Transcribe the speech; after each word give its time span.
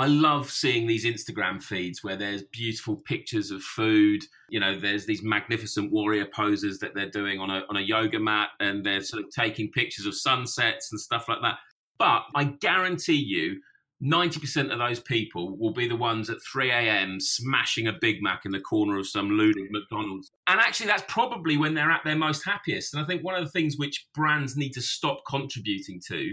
I 0.00 0.06
love 0.06 0.50
seeing 0.50 0.86
these 0.86 1.04
Instagram 1.04 1.62
feeds 1.62 2.02
where 2.02 2.16
there's 2.16 2.42
beautiful 2.44 2.96
pictures 2.96 3.50
of 3.50 3.62
food. 3.62 4.22
You 4.48 4.58
know, 4.58 4.80
there's 4.80 5.04
these 5.04 5.22
magnificent 5.22 5.92
warrior 5.92 6.24
poses 6.24 6.78
that 6.78 6.94
they're 6.94 7.10
doing 7.10 7.38
on 7.38 7.50
a 7.50 7.66
on 7.68 7.76
a 7.76 7.82
yoga 7.82 8.18
mat, 8.18 8.48
and 8.60 8.82
they're 8.82 9.02
sort 9.02 9.22
of 9.22 9.28
taking 9.30 9.70
pictures 9.70 10.06
of 10.06 10.14
sunsets 10.14 10.90
and 10.90 10.98
stuff 10.98 11.28
like 11.28 11.42
that. 11.42 11.58
But 11.98 12.22
I 12.34 12.44
guarantee 12.44 13.22
you, 13.22 13.60
90% 14.02 14.72
of 14.72 14.78
those 14.78 15.00
people 15.00 15.58
will 15.58 15.74
be 15.74 15.86
the 15.86 15.96
ones 15.96 16.30
at 16.30 16.38
3 16.50 16.70
a.m. 16.70 17.20
smashing 17.20 17.86
a 17.86 17.92
Big 17.92 18.22
Mac 18.22 18.46
in 18.46 18.52
the 18.52 18.60
corner 18.60 18.98
of 18.98 19.06
some 19.06 19.28
ludicrous 19.28 19.68
McDonald's. 19.70 20.30
And 20.46 20.60
actually, 20.60 20.86
that's 20.86 21.04
probably 21.08 21.58
when 21.58 21.74
they're 21.74 21.90
at 21.90 22.04
their 22.06 22.16
most 22.16 22.42
happiest. 22.42 22.94
And 22.94 23.04
I 23.04 23.06
think 23.06 23.22
one 23.22 23.34
of 23.34 23.44
the 23.44 23.50
things 23.50 23.76
which 23.76 24.06
brands 24.14 24.56
need 24.56 24.72
to 24.72 24.80
stop 24.80 25.18
contributing 25.28 26.00
to 26.08 26.32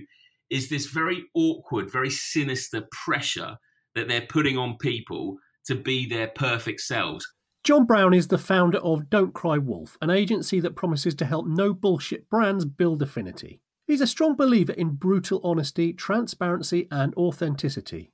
is 0.50 0.70
this 0.70 0.88
very 0.88 1.26
awkward, 1.34 1.92
very 1.92 2.10
sinister 2.10 2.88
pressure 2.92 3.58
that 3.96 4.08
they're 4.08 4.22
putting 4.22 4.58
on 4.58 4.78
people 4.78 5.38
to 5.66 5.76
be 5.76 6.06
their 6.08 6.28
perfect 6.28 6.82
selves. 6.82 7.28
John 7.64 7.86
Brown 7.86 8.14
is 8.14 8.30
the 8.30 8.38
founder 8.38 8.78
of 8.78 9.10
Don't 9.10 9.34
Cry 9.34 9.58
Wolf, 9.58 9.98
an 10.02 10.10
agency 10.10 10.60
that 10.62 10.76
promises 10.76 11.16
to 11.16 11.26
help 11.26 11.48
no 11.48 11.74
bullshit 11.74 12.30
brands 12.30 12.64
build 12.64 13.02
affinity. 13.02 13.62
He's 13.86 14.02
a 14.02 14.08
strong 14.08 14.36
believer 14.36 14.74
in 14.74 14.92
brutal 14.92 15.42
honesty, 15.44 15.92
transparency, 15.92 16.88
and 16.92 17.14
authenticity. 17.16 18.14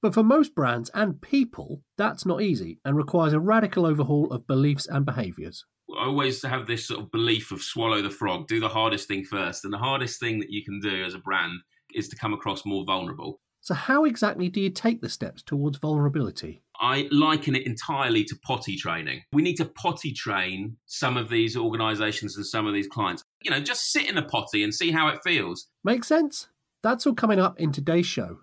But 0.00 0.14
for 0.14 0.22
most 0.22 0.54
brands 0.54 0.90
and 0.94 1.20
people, 1.20 1.82
that's 1.96 2.26
not 2.26 2.42
easy 2.42 2.78
and 2.84 2.96
requires 2.96 3.32
a 3.32 3.40
radical 3.40 3.86
overhaul 3.86 4.32
of 4.32 4.46
beliefs 4.46 4.86
and 4.86 5.06
behaviours. 5.06 5.64
I 5.98 6.06
always 6.06 6.42
have 6.42 6.66
this 6.66 6.86
sort 6.86 7.00
of 7.00 7.10
belief 7.10 7.52
of 7.52 7.62
swallow 7.62 8.02
the 8.02 8.10
frog, 8.10 8.48
do 8.48 8.60
the 8.60 8.68
hardest 8.68 9.08
thing 9.08 9.24
first. 9.24 9.64
And 9.64 9.72
the 9.72 9.78
hardest 9.78 10.20
thing 10.20 10.38
that 10.40 10.50
you 10.50 10.64
can 10.64 10.80
do 10.80 11.04
as 11.04 11.14
a 11.14 11.18
brand 11.18 11.60
is 11.94 12.08
to 12.08 12.16
come 12.16 12.32
across 12.32 12.64
more 12.64 12.84
vulnerable. 12.84 13.40
So, 13.60 13.74
how 13.74 14.04
exactly 14.04 14.48
do 14.48 14.60
you 14.60 14.70
take 14.70 15.00
the 15.00 15.08
steps 15.08 15.40
towards 15.40 15.78
vulnerability? 15.78 16.62
I 16.80 17.08
liken 17.12 17.54
it 17.54 17.64
entirely 17.64 18.24
to 18.24 18.36
potty 18.44 18.76
training. 18.76 19.22
We 19.32 19.42
need 19.42 19.54
to 19.56 19.64
potty 19.64 20.12
train 20.12 20.78
some 20.86 21.16
of 21.16 21.28
these 21.28 21.56
organizations 21.56 22.36
and 22.36 22.44
some 22.44 22.66
of 22.66 22.74
these 22.74 22.88
clients. 22.88 23.22
You 23.42 23.52
know, 23.52 23.60
just 23.60 23.92
sit 23.92 24.10
in 24.10 24.18
a 24.18 24.22
potty 24.22 24.64
and 24.64 24.74
see 24.74 24.90
how 24.90 25.06
it 25.08 25.20
feels. 25.22 25.68
Makes 25.84 26.08
sense? 26.08 26.48
That's 26.82 27.06
all 27.06 27.14
coming 27.14 27.38
up 27.38 27.60
in 27.60 27.70
today's 27.70 28.06
show. 28.06 28.38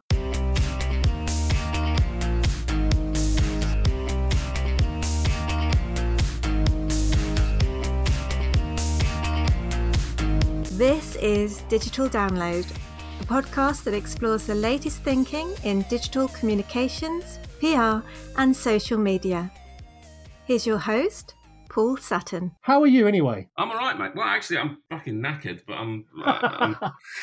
Is 11.22 11.62
Digital 11.70 12.09
Download, 12.09 12.66
a 13.22 13.23
podcast 13.25 13.84
that 13.84 13.94
explores 13.94 14.45
the 14.45 14.56
latest 14.56 15.03
thinking 15.03 15.53
in 15.64 15.84
digital 15.89 16.28
communications 16.30 17.39
PR, 17.59 18.00
and 18.38 18.56
social 18.56 18.98
media. 18.98 19.52
Here's 20.45 20.66
your 20.66 20.78
host, 20.78 21.36
Paul 21.70 21.98
Sutton. 21.98 22.52
How 22.61 22.81
are 22.81 22.88
you 22.88 23.08
anyway? 23.08 23.48
I'm 23.58 23.70
all 23.70 23.78
right, 23.78 23.98
mate. 23.98 24.11
Well, 24.16 24.26
actually, 24.26 24.58
I'm 24.58 24.78
fucking 24.89 25.22
knackered, 25.22 25.61
but 25.67 25.73
I'm. 25.73 26.06
I'm 26.23 26.76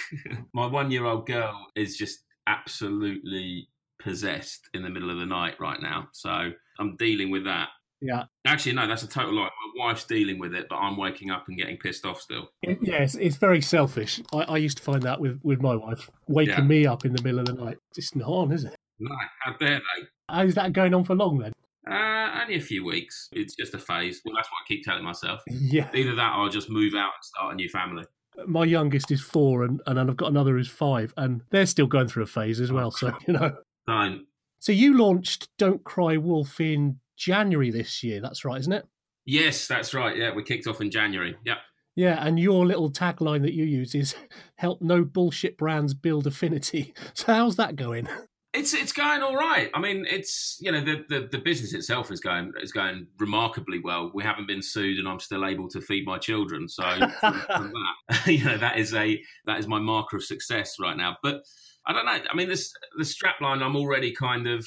my 0.53 0.66
one 0.66 0.91
year 0.91 1.05
old 1.06 1.27
girl 1.27 1.66
is 1.75 1.97
just 1.97 2.20
absolutely 2.47 3.69
possessed 3.98 4.69
in 4.75 4.83
the 4.83 4.91
middle 4.91 5.10
of 5.10 5.19
the 5.19 5.27
night 5.27 5.55
right 5.58 5.81
now. 5.81 6.08
So 6.12 6.50
I'm 6.78 6.97
dealing 6.97 7.31
with 7.31 7.44
that. 7.44 7.70
Yeah. 8.00 8.25
Actually, 8.47 8.72
no, 8.75 8.86
that's 8.86 9.02
a 9.02 9.08
total 9.08 9.34
lie. 9.34 9.48
My 9.77 9.86
wife's 9.86 10.05
dealing 10.05 10.39
with 10.39 10.55
it, 10.55 10.66
but 10.69 10.77
I'm 10.77 10.97
waking 10.97 11.30
up 11.30 11.48
and 11.48 11.56
getting 11.56 11.77
pissed 11.78 12.05
off 12.05 12.20
still. 12.20 12.50
Yes, 12.80 13.14
it's 13.14 13.36
very 13.36 13.62
selfish. 13.62 14.20
I, 14.33 14.38
I, 14.38 14.56
used 14.58 14.78
to 14.78 14.83
find 14.83 15.03
that 15.03 15.20
with, 15.20 15.41
with 15.42 15.61
my 15.62 15.75
wife, 15.75 16.11
waking 16.28 16.55
yeah. 16.55 16.61
me 16.61 16.86
up 16.86 17.05
in 17.05 17.14
the 17.14 17.22
middle 17.22 17.41
of 17.41 17.47
the 17.47 17.55
night. 17.55 17.78
It's 17.97 18.14
not 18.14 18.28
on, 18.28 18.53
is 18.53 18.64
it? 18.64 18.77
No, 18.98 19.14
how 19.42 19.53
dare 19.56 19.78
they? 19.78 20.06
How's 20.28 20.55
that 20.55 20.72
going 20.72 20.94
on 20.94 21.05
for 21.05 21.14
long 21.14 21.38
then? 21.38 21.53
Uh, 21.88 22.41
only 22.42 22.56
a 22.56 22.61
few 22.61 22.84
weeks. 22.84 23.28
It's 23.33 23.55
just 23.55 23.75
a 23.75 23.78
phase. 23.78 24.20
Well, 24.25 24.34
that's 24.34 24.48
what 24.48 24.58
I 24.64 24.66
keep 24.69 24.84
telling 24.84 25.05
myself. 25.05 25.42
Yeah. 25.50 25.88
Either 25.94 26.14
that 26.14 26.36
or 26.36 26.44
I'll 26.44 26.48
just 26.48 26.70
move 26.70 26.94
out 26.94 27.12
and 27.16 27.25
start 27.25 27.53
a 27.53 27.56
new 27.56 27.69
family. 27.69 28.04
My 28.47 28.65
youngest 28.65 29.10
is 29.10 29.22
four, 29.22 29.65
and, 29.65 29.81
and 29.87 29.98
I've 29.98 30.16
got 30.16 30.31
another 30.31 30.56
who's 30.56 30.69
five, 30.69 31.15
and 31.16 31.41
they're 31.50 31.66
still 31.66 31.87
going 31.87 32.09
through 32.09 32.25
a 32.25 32.26
phase 32.26 32.60
as 32.60 32.71
well. 32.71 32.91
So, 32.91 33.16
you 33.26 33.34
know. 33.34 33.56
Fine. 33.87 34.26
So, 34.59 34.72
you 34.72 34.97
launched 34.97 35.48
Don't 35.59 35.82
Cry 35.84 36.16
Wolf 36.16 36.60
in 36.60 37.00
January 37.16 37.71
this 37.71 38.03
year. 38.03 38.21
That's 38.21 38.44
right, 38.44 38.60
isn't 38.60 38.72
it? 38.72 38.87
Yes, 39.25 39.66
that's 39.66 39.93
right. 39.93 40.16
Yeah, 40.16 40.34
we 40.34 40.43
kicked 40.43 40.66
off 40.66 40.81
in 40.81 40.91
January. 40.91 41.37
Yeah. 41.44 41.56
Yeah, 41.97 42.25
and 42.25 42.38
your 42.38 42.66
little 42.66 42.91
tagline 42.91 43.41
that 43.43 43.54
you 43.54 43.65
use 43.65 43.94
is 43.94 44.15
help 44.56 44.82
no 44.82 45.03
bullshit 45.03 45.56
brands 45.56 45.94
build 45.94 46.27
affinity. 46.27 46.94
So, 47.15 47.32
how's 47.32 47.56
that 47.56 47.77
going? 47.77 48.09
It's 48.53 48.75
it's 48.75 48.93
going 48.93 49.22
all 49.22 49.34
right. 49.34 49.71
I 49.75 49.81
mean, 49.81 50.06
it's 50.09 50.59
you 50.60 50.71
know 50.71 50.82
the, 50.82 51.04
the, 51.09 51.28
the 51.31 51.38
business 51.38 51.72
itself 51.72 52.10
is 52.10 52.21
going 52.21 52.53
is 52.62 52.72
going 52.72 53.06
remarkably 53.19 53.81
well. 53.81 54.10
We 54.15 54.22
haven't 54.22 54.47
been 54.47 54.62
sued, 54.62 54.98
and 54.98 55.09
I'm 55.09 55.21
still 55.21 55.44
able 55.47 55.69
to 55.71 55.81
feed 55.81 56.06
my 56.06 56.19
children. 56.19 56.69
So 56.69 56.83
from, 57.21 57.41
from 57.41 57.72
that, 57.72 58.27
you 58.27 58.44
know, 58.44 58.59
that 58.59 58.78
is 58.78 58.94
a 58.94 59.21
that 59.47 59.59
is 59.59 59.66
my 59.66 59.78
marker 59.78 60.16
of 60.16 60.25
success 60.25 60.77
right 60.78 60.97
now. 60.97 61.16
But 61.22 61.43
I 61.87 61.93
don't 61.93 62.06
know. 62.06 62.19
I 62.31 62.37
mean, 62.37 62.48
this 62.48 62.72
the 62.97 63.04
strapline. 63.04 63.62
I'm 63.62 63.77
already 63.77 64.12
kind 64.12 64.47
of, 64.47 64.66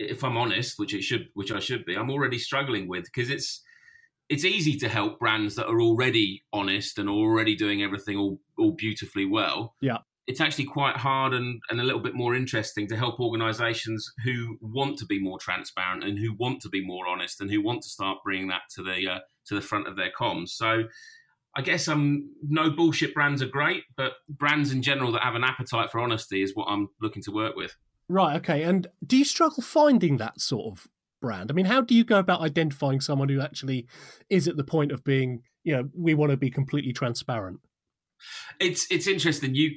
if 0.00 0.24
I'm 0.24 0.36
honest, 0.36 0.78
which 0.78 0.94
it 0.94 1.02
should, 1.02 1.28
which 1.34 1.52
I 1.52 1.60
should 1.60 1.84
be. 1.84 1.94
I'm 1.94 2.10
already 2.10 2.38
struggling 2.38 2.88
with 2.88 3.04
because 3.04 3.30
it's 3.30 3.62
it's 4.28 4.44
easy 4.44 4.76
to 4.78 4.88
help 4.88 5.18
brands 5.18 5.56
that 5.56 5.66
are 5.66 5.80
already 5.80 6.44
honest 6.52 6.98
and 6.98 7.08
already 7.08 7.54
doing 7.54 7.82
everything 7.82 8.16
all 8.16 8.40
all 8.58 8.72
beautifully 8.72 9.26
well. 9.26 9.74
Yeah 9.80 9.98
it's 10.30 10.40
actually 10.40 10.64
quite 10.64 10.96
hard 10.96 11.34
and, 11.34 11.60
and 11.70 11.80
a 11.80 11.82
little 11.82 12.00
bit 12.00 12.14
more 12.14 12.36
interesting 12.36 12.86
to 12.86 12.96
help 12.96 13.18
organizations 13.18 14.12
who 14.22 14.56
want 14.60 14.96
to 14.96 15.04
be 15.04 15.18
more 15.18 15.40
transparent 15.40 16.04
and 16.04 16.20
who 16.20 16.32
want 16.34 16.60
to 16.62 16.68
be 16.68 16.86
more 16.86 17.08
honest 17.08 17.40
and 17.40 17.50
who 17.50 17.60
want 17.60 17.82
to 17.82 17.88
start 17.88 18.18
bringing 18.22 18.46
that 18.46 18.60
to 18.72 18.80
the 18.80 19.08
uh, 19.10 19.18
to 19.44 19.56
the 19.56 19.60
front 19.60 19.88
of 19.88 19.96
their 19.96 20.12
comms 20.16 20.50
so 20.50 20.84
I 21.56 21.62
guess 21.62 21.88
um, 21.88 22.30
no 22.42 22.70
bullshit 22.70 23.12
brands 23.12 23.42
are 23.42 23.48
great, 23.48 23.82
but 23.96 24.12
brands 24.28 24.70
in 24.70 24.82
general 24.82 25.10
that 25.12 25.24
have 25.24 25.34
an 25.34 25.42
appetite 25.42 25.90
for 25.90 25.98
honesty 25.98 26.42
is 26.42 26.54
what 26.54 26.66
I'm 26.66 26.90
looking 27.02 27.24
to 27.24 27.32
work 27.32 27.56
with. 27.56 27.76
Right. 28.10 28.34
Okay. 28.38 28.64
And 28.64 28.88
do 29.06 29.16
you 29.16 29.24
struggle 29.24 29.62
finding 29.62 30.16
that 30.16 30.40
sort 30.40 30.66
of 30.66 30.88
brand? 31.22 31.48
I 31.48 31.54
mean, 31.54 31.66
how 31.66 31.80
do 31.80 31.94
you 31.94 32.02
go 32.02 32.18
about 32.18 32.40
identifying 32.40 33.00
someone 33.00 33.28
who 33.28 33.40
actually 33.40 33.86
is 34.28 34.48
at 34.48 34.56
the 34.56 34.64
point 34.64 34.90
of 34.90 35.04
being, 35.04 35.42
you 35.62 35.76
know, 35.76 35.88
we 35.96 36.14
want 36.14 36.32
to 36.32 36.36
be 36.36 36.50
completely 36.50 36.92
transparent? 36.92 37.60
It's 38.58 38.84
it's 38.90 39.06
interesting. 39.06 39.54
You 39.54 39.70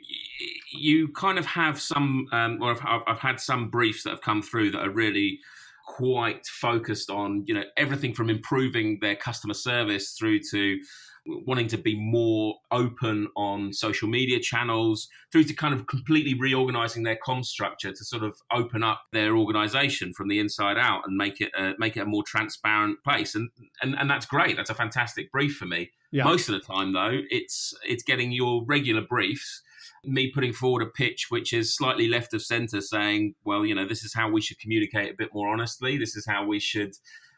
you 0.73 1.09
kind 1.09 1.37
of 1.37 1.45
have 1.45 1.79
some, 1.79 2.25
um, 2.31 2.57
or 2.59 2.71
I've, 2.71 3.03
I've 3.05 3.19
had 3.19 3.39
some 3.39 3.69
briefs 3.69 4.03
that 4.03 4.09
have 4.09 4.21
come 4.21 4.41
through 4.41 4.71
that 4.71 4.81
are 4.81 4.89
really 4.89 5.39
quite 5.87 6.45
focused 6.47 7.11
on 7.11 7.43
you 7.45 7.53
know 7.53 7.63
everything 7.77 8.15
from 8.15 8.31
improving 8.31 8.97
their 8.99 9.15
customer 9.15 9.53
service 9.53 10.15
through 10.17 10.39
to 10.39 10.79
wanting 11.25 11.67
to 11.67 11.77
be 11.77 11.97
more 11.97 12.55
open 12.71 13.27
on 13.35 13.71
social 13.71 14.09
media 14.09 14.39
channels 14.39 15.07
through 15.31 15.43
to 15.45 15.53
kind 15.53 15.73
of 15.73 15.87
completely 15.87 16.33
reorganizing 16.33 17.03
their 17.03 17.17
com 17.23 17.43
structure 17.43 17.91
to 17.91 18.03
sort 18.03 18.23
of 18.23 18.35
open 18.51 18.83
up 18.83 19.03
their 19.13 19.37
organization 19.37 20.13
from 20.13 20.27
the 20.27 20.39
inside 20.39 20.77
out 20.77 21.03
and 21.05 21.15
make 21.17 21.39
it 21.39 21.51
a, 21.57 21.73
make 21.77 21.95
it 21.95 22.01
a 22.01 22.05
more 22.05 22.23
transparent 22.23 23.01
place. 23.03 23.35
And, 23.35 23.49
and 23.81 23.95
and 23.97 24.09
that's 24.09 24.25
great. 24.25 24.57
That's 24.57 24.69
a 24.69 24.75
fantastic 24.75 25.31
brief 25.31 25.55
for 25.55 25.65
me. 25.65 25.91
Yeah. 26.11 26.25
most 26.25 26.47
of 26.47 26.53
the 26.53 26.59
time 26.59 26.93
though 26.93 27.21
it's 27.31 27.73
it's 27.83 28.03
getting 28.03 28.31
your 28.31 28.63
regular 28.67 29.01
briefs 29.01 29.63
me 30.03 30.29
putting 30.29 30.53
forward 30.53 30.83
a 30.83 30.85
pitch 30.85 31.27
which 31.29 31.53
is 31.53 31.75
slightly 31.75 32.07
left 32.07 32.35
of 32.35 32.43
center 32.43 32.81
saying 32.81 33.33
well 33.45 33.65
you 33.65 33.73
know 33.73 33.87
this 33.87 34.03
is 34.03 34.13
how 34.13 34.29
we 34.29 34.39
should 34.39 34.59
communicate 34.59 35.11
a 35.11 35.15
bit 35.17 35.29
more 35.33 35.49
honestly. 35.49 35.97
This 35.97 36.15
is 36.15 36.25
how 36.25 36.45
we 36.45 36.59
should 36.59 36.93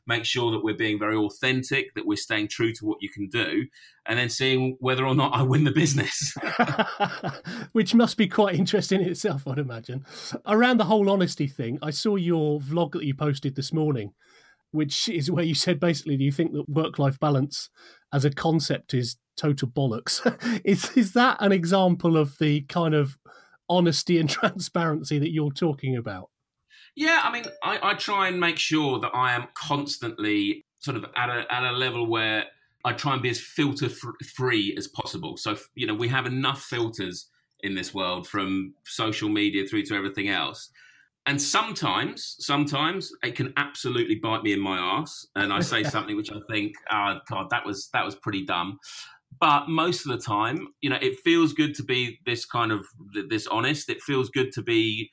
make 0.07 0.25
sure 0.25 0.51
that 0.51 0.63
we're 0.63 0.75
being 0.75 0.99
very 0.99 1.15
authentic, 1.15 1.93
that 1.95 2.05
we're 2.05 2.15
staying 2.15 2.47
true 2.47 2.71
to 2.73 2.85
what 2.85 3.01
you 3.01 3.09
can 3.09 3.27
do, 3.27 3.65
and 4.05 4.19
then 4.19 4.29
seeing 4.29 4.77
whether 4.79 5.05
or 5.05 5.15
not 5.15 5.33
I 5.33 5.41
win 5.41 5.63
the 5.63 5.71
business. 5.71 6.35
Which 7.71 7.95
must 7.95 8.17
be 8.17 8.27
quite 8.27 8.55
interesting 8.55 9.01
in 9.01 9.09
itself, 9.09 9.47
I'd 9.47 9.59
imagine. 9.59 10.05
Around 10.45 10.77
the 10.77 10.85
whole 10.85 11.09
honesty 11.09 11.47
thing, 11.47 11.79
I 11.81 11.89
saw 11.89 12.15
your 12.15 12.59
vlog 12.59 12.91
that 12.93 13.03
you 13.03 13.15
posted 13.15 13.55
this 13.55 13.73
morning, 13.73 14.13
which 14.71 15.09
is 15.09 15.31
where 15.31 15.45
you 15.45 15.55
said 15.55 15.79
basically, 15.79 16.17
do 16.17 16.23
you 16.23 16.31
think 16.31 16.53
that 16.53 16.69
work 16.69 16.99
life 16.99 17.19
balance 17.19 17.69
as 18.13 18.25
a 18.25 18.29
concept 18.29 18.93
is 18.93 19.17
total 19.35 19.67
bollocks? 19.67 20.21
is, 20.65 20.95
is 20.95 21.13
that 21.13 21.37
an 21.39 21.51
example 21.51 22.17
of 22.17 22.37
the 22.37 22.61
kind 22.61 22.93
of 22.93 23.17
honesty 23.67 24.19
and 24.19 24.29
transparency 24.29 25.17
that 25.17 25.31
you're 25.31 25.51
talking 25.51 25.95
about? 25.95 26.29
Yeah, 26.95 27.21
I 27.23 27.31
mean, 27.31 27.43
I, 27.63 27.91
I 27.91 27.93
try 27.93 28.27
and 28.29 28.39
make 28.39 28.57
sure 28.57 28.99
that 28.99 29.11
I 29.13 29.33
am 29.33 29.47
constantly 29.53 30.65
sort 30.79 30.97
of 30.97 31.05
at 31.15 31.29
a, 31.29 31.45
at 31.53 31.63
a 31.63 31.71
level 31.71 32.07
where 32.07 32.45
I 32.85 32.93
try 32.93 33.13
and 33.13 33.21
be 33.21 33.29
as 33.29 33.39
filter 33.39 33.89
free 33.89 34.75
as 34.77 34.87
possible. 34.87 35.37
So, 35.37 35.57
you 35.73 35.87
know, 35.87 35.95
we 35.95 36.07
have 36.07 36.25
enough 36.25 36.61
filters 36.61 37.27
in 37.61 37.75
this 37.75 37.93
world 37.93 38.27
from 38.27 38.75
social 38.85 39.27
media 39.27 39.65
through 39.65 39.83
to 39.83 39.95
everything 39.95 40.29
else. 40.29 40.69
And 41.25 41.41
sometimes, 41.41 42.35
sometimes 42.39 43.11
it 43.23 43.35
can 43.35 43.51
absolutely 43.57 44.15
bite 44.15 44.43
me 44.43 44.53
in 44.53 44.59
my 44.59 44.77
ass, 44.77 45.25
and 45.35 45.51
I 45.51 45.61
say 45.61 45.83
something 45.95 46.15
which 46.15 46.31
I 46.31 46.39
think, 46.49 46.75
oh 46.91 47.19
God, 47.27 47.49
that 47.49 47.65
was 47.65 47.89
that 47.93 48.05
was 48.05 48.15
pretty 48.15 48.45
dumb. 48.45 48.77
But 49.39 49.67
most 49.67 50.05
of 50.05 50.11
the 50.11 50.23
time, 50.23 50.67
you 50.81 50.89
know, 50.89 50.99
it 51.01 51.19
feels 51.23 51.53
good 51.53 51.73
to 51.75 51.83
be 51.83 52.19
this 52.27 52.45
kind 52.45 52.71
of 52.71 52.85
this 53.27 53.47
honest. 53.47 53.89
It 53.89 54.01
feels 54.01 54.29
good 54.29 54.51
to 54.53 54.61
be 54.61 55.09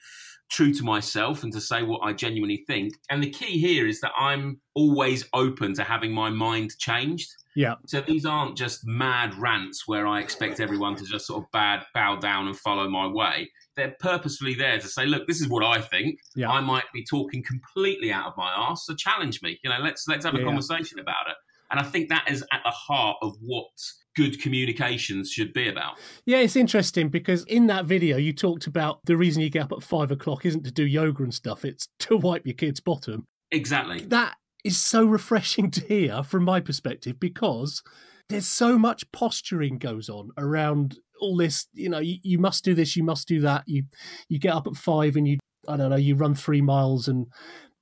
true 0.53 0.73
to 0.75 0.85
myself 0.85 1.43
and 1.43 1.53
to 1.53 1.61
say 1.61 1.83
what 1.83 2.01
I 2.03 2.13
genuinely 2.13 2.63
think. 2.67 2.93
And 3.11 3.23
the 3.23 3.31
key 3.31 3.59
here 3.59 3.87
is 3.87 4.01
that 4.03 4.13
I'm 4.19 4.61
always 4.75 5.25
open 5.33 5.75
to 5.75 5.83
having 5.83 6.13
my 6.13 6.29
mind 6.29 6.77
changed. 6.79 7.31
Yeah. 7.57 7.77
So 7.87 8.03
these 8.03 8.27
aren't 8.27 8.57
just 8.57 8.87
mad 8.87 9.35
rants 9.35 9.89
where 9.89 10.07
I 10.07 10.21
expect 10.21 10.61
everyone 10.61 10.95
to 10.97 11.05
just 11.05 11.27
sort 11.27 11.43
of 11.43 11.51
bad 11.53 11.85
bow 11.95 12.17
down 12.17 12.47
and 12.49 12.59
follow 12.59 12.89
my 12.89 13.07
way. 13.07 13.51
They're 13.77 13.97
purposefully 13.99 14.55
there 14.55 14.79
to 14.79 14.89
say, 14.89 15.07
look, 15.07 15.27
this 15.27 15.41
is 15.41 15.49
what 15.49 15.65
I 15.65 15.81
think. 15.81 16.19
Yeah. 16.37 16.51
I 16.51 16.61
might 16.61 16.85
be 16.93 17.05
talking 17.05 17.43
completely 17.43 18.13
out 18.13 18.27
of 18.27 18.37
my 18.37 18.53
ass, 18.55 18.85
so 18.87 18.95
challenge 18.95 19.41
me. 19.43 19.59
You 19.65 19.71
know, 19.71 19.79
let's 19.81 20.07
let's 20.07 20.25
have 20.27 20.35
a 20.35 20.39
Yeah. 20.39 20.45
conversation 20.45 20.99
about 20.99 21.29
it. 21.29 21.37
And 21.71 21.81
I 21.81 21.83
think 21.83 22.11
that 22.11 22.31
is 22.31 22.43
at 22.53 22.61
the 22.65 22.71
heart 22.71 23.17
of 23.23 23.35
what 23.41 23.71
good 24.15 24.41
communications 24.41 25.31
should 25.31 25.53
be 25.53 25.69
about. 25.69 25.99
Yeah, 26.25 26.39
it's 26.39 26.57
interesting 26.57 27.09
because 27.09 27.45
in 27.45 27.67
that 27.69 27.87
video 27.87 28.17
you 28.17 28.33
talked 28.33 28.67
about 28.67 29.01
the 29.05 29.17
reason 29.17 29.43
you 29.43 29.51
get 29.51 29.65
up 29.65 29.73
at 29.73 29.83
five 29.83 30.11
o'clock 30.11 30.45
isn't 30.45 30.65
to 30.65 30.71
do 30.71 30.85
yoga 30.85 31.23
and 31.23 31.35
stuff, 31.35 31.65
it's 31.65 31.89
to 32.01 32.17
wipe 32.17 32.47
your 32.47 32.55
kid's 32.55 32.81
bottom. 32.81 33.27
Exactly. 33.51 34.01
That 34.01 34.37
is 34.65 34.79
so 34.79 35.05
refreshing 35.07 35.71
to 35.73 35.81
hear 35.87 36.23
from 36.23 36.45
my 36.45 36.61
perspective 36.61 37.19
because 37.19 37.83
there's 38.29 38.47
so 38.47 38.79
much 38.79 39.11
posturing 39.13 39.79
goes 39.79 40.09
on 40.09 40.31
around 40.39 40.99
all 41.21 41.37
this, 41.37 41.67
you 41.73 41.89
know, 41.89 42.01
you, 42.01 42.17
you 42.23 42.39
must 42.39 42.65
do 42.65 42.75
this, 42.75 42.97
you 42.97 43.05
must 43.05 43.29
do 43.29 43.41
that. 43.41 43.65
You 43.67 43.85
you 44.29 44.39
get 44.39 44.55
up 44.55 44.67
at 44.67 44.77
five 44.77 45.17
and 45.17 45.29
you 45.29 45.39
I 45.69 45.77
don't 45.77 45.91
know, 45.91 45.97
you 45.97 46.17
run 46.17 46.35
three 46.35 46.63
miles 46.63 47.09
and 47.09 47.27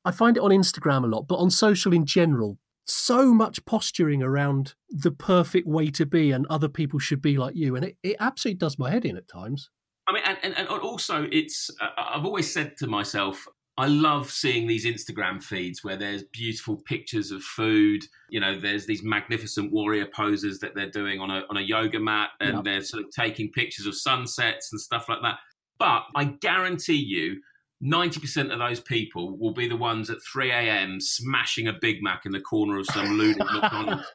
I 0.04 0.10
find 0.10 0.36
it 0.36 0.42
on 0.42 0.50
Instagram 0.50 1.04
a 1.04 1.06
lot, 1.06 1.26
but 1.28 1.36
on 1.36 1.50
social 1.50 1.92
in 1.92 2.06
general, 2.06 2.58
so 2.90 3.32
much 3.32 3.64
posturing 3.64 4.22
around 4.22 4.74
the 4.88 5.10
perfect 5.10 5.66
way 5.66 5.90
to 5.90 6.06
be 6.06 6.30
and 6.30 6.46
other 6.48 6.68
people 6.68 6.98
should 6.98 7.22
be 7.22 7.36
like 7.36 7.54
you. 7.56 7.76
And 7.76 7.84
it, 7.84 7.96
it 8.02 8.16
absolutely 8.20 8.58
does 8.58 8.78
my 8.78 8.90
head 8.90 9.04
in 9.04 9.16
at 9.16 9.28
times. 9.28 9.70
I 10.08 10.12
mean, 10.12 10.22
and, 10.26 10.38
and, 10.42 10.54
and 10.56 10.68
also, 10.68 11.28
it's 11.30 11.70
uh, 11.80 11.88
I've 11.96 12.24
always 12.24 12.52
said 12.52 12.76
to 12.78 12.86
myself, 12.86 13.46
I 13.78 13.86
love 13.86 14.30
seeing 14.30 14.66
these 14.66 14.84
Instagram 14.84 15.42
feeds 15.42 15.84
where 15.84 15.96
there's 15.96 16.24
beautiful 16.32 16.76
pictures 16.84 17.30
of 17.30 17.42
food. 17.42 18.02
You 18.28 18.40
know, 18.40 18.60
there's 18.60 18.86
these 18.86 19.02
magnificent 19.02 19.72
warrior 19.72 20.06
poses 20.12 20.58
that 20.58 20.74
they're 20.74 20.90
doing 20.90 21.20
on 21.20 21.30
a 21.30 21.44
on 21.48 21.56
a 21.56 21.62
yoga 21.62 22.00
mat, 22.00 22.30
and 22.40 22.56
Yeah. 22.56 22.62
they're 22.64 22.82
sort 22.82 23.04
of 23.04 23.10
taking 23.10 23.50
pictures 23.52 23.86
of 23.86 23.94
sunsets 23.94 24.70
and 24.72 24.80
stuff 24.80 25.08
like 25.08 25.22
that. 25.22 25.38
But 25.78 26.04
I 26.14 26.24
guarantee 26.24 26.94
you. 27.02 27.40
90% 27.82 28.52
of 28.52 28.58
those 28.58 28.80
people 28.80 29.38
will 29.38 29.54
be 29.54 29.68
the 29.68 29.76
ones 29.76 30.10
at 30.10 30.18
3 30.32 30.50
a.m. 30.50 31.00
smashing 31.00 31.66
a 31.68 31.72
Big 31.80 32.02
Mac 32.02 32.26
in 32.26 32.32
the 32.32 32.40
corner 32.40 32.78
of 32.78 32.86
some 32.86 33.16
loony 33.16 33.38
McDonald's. 33.52 34.06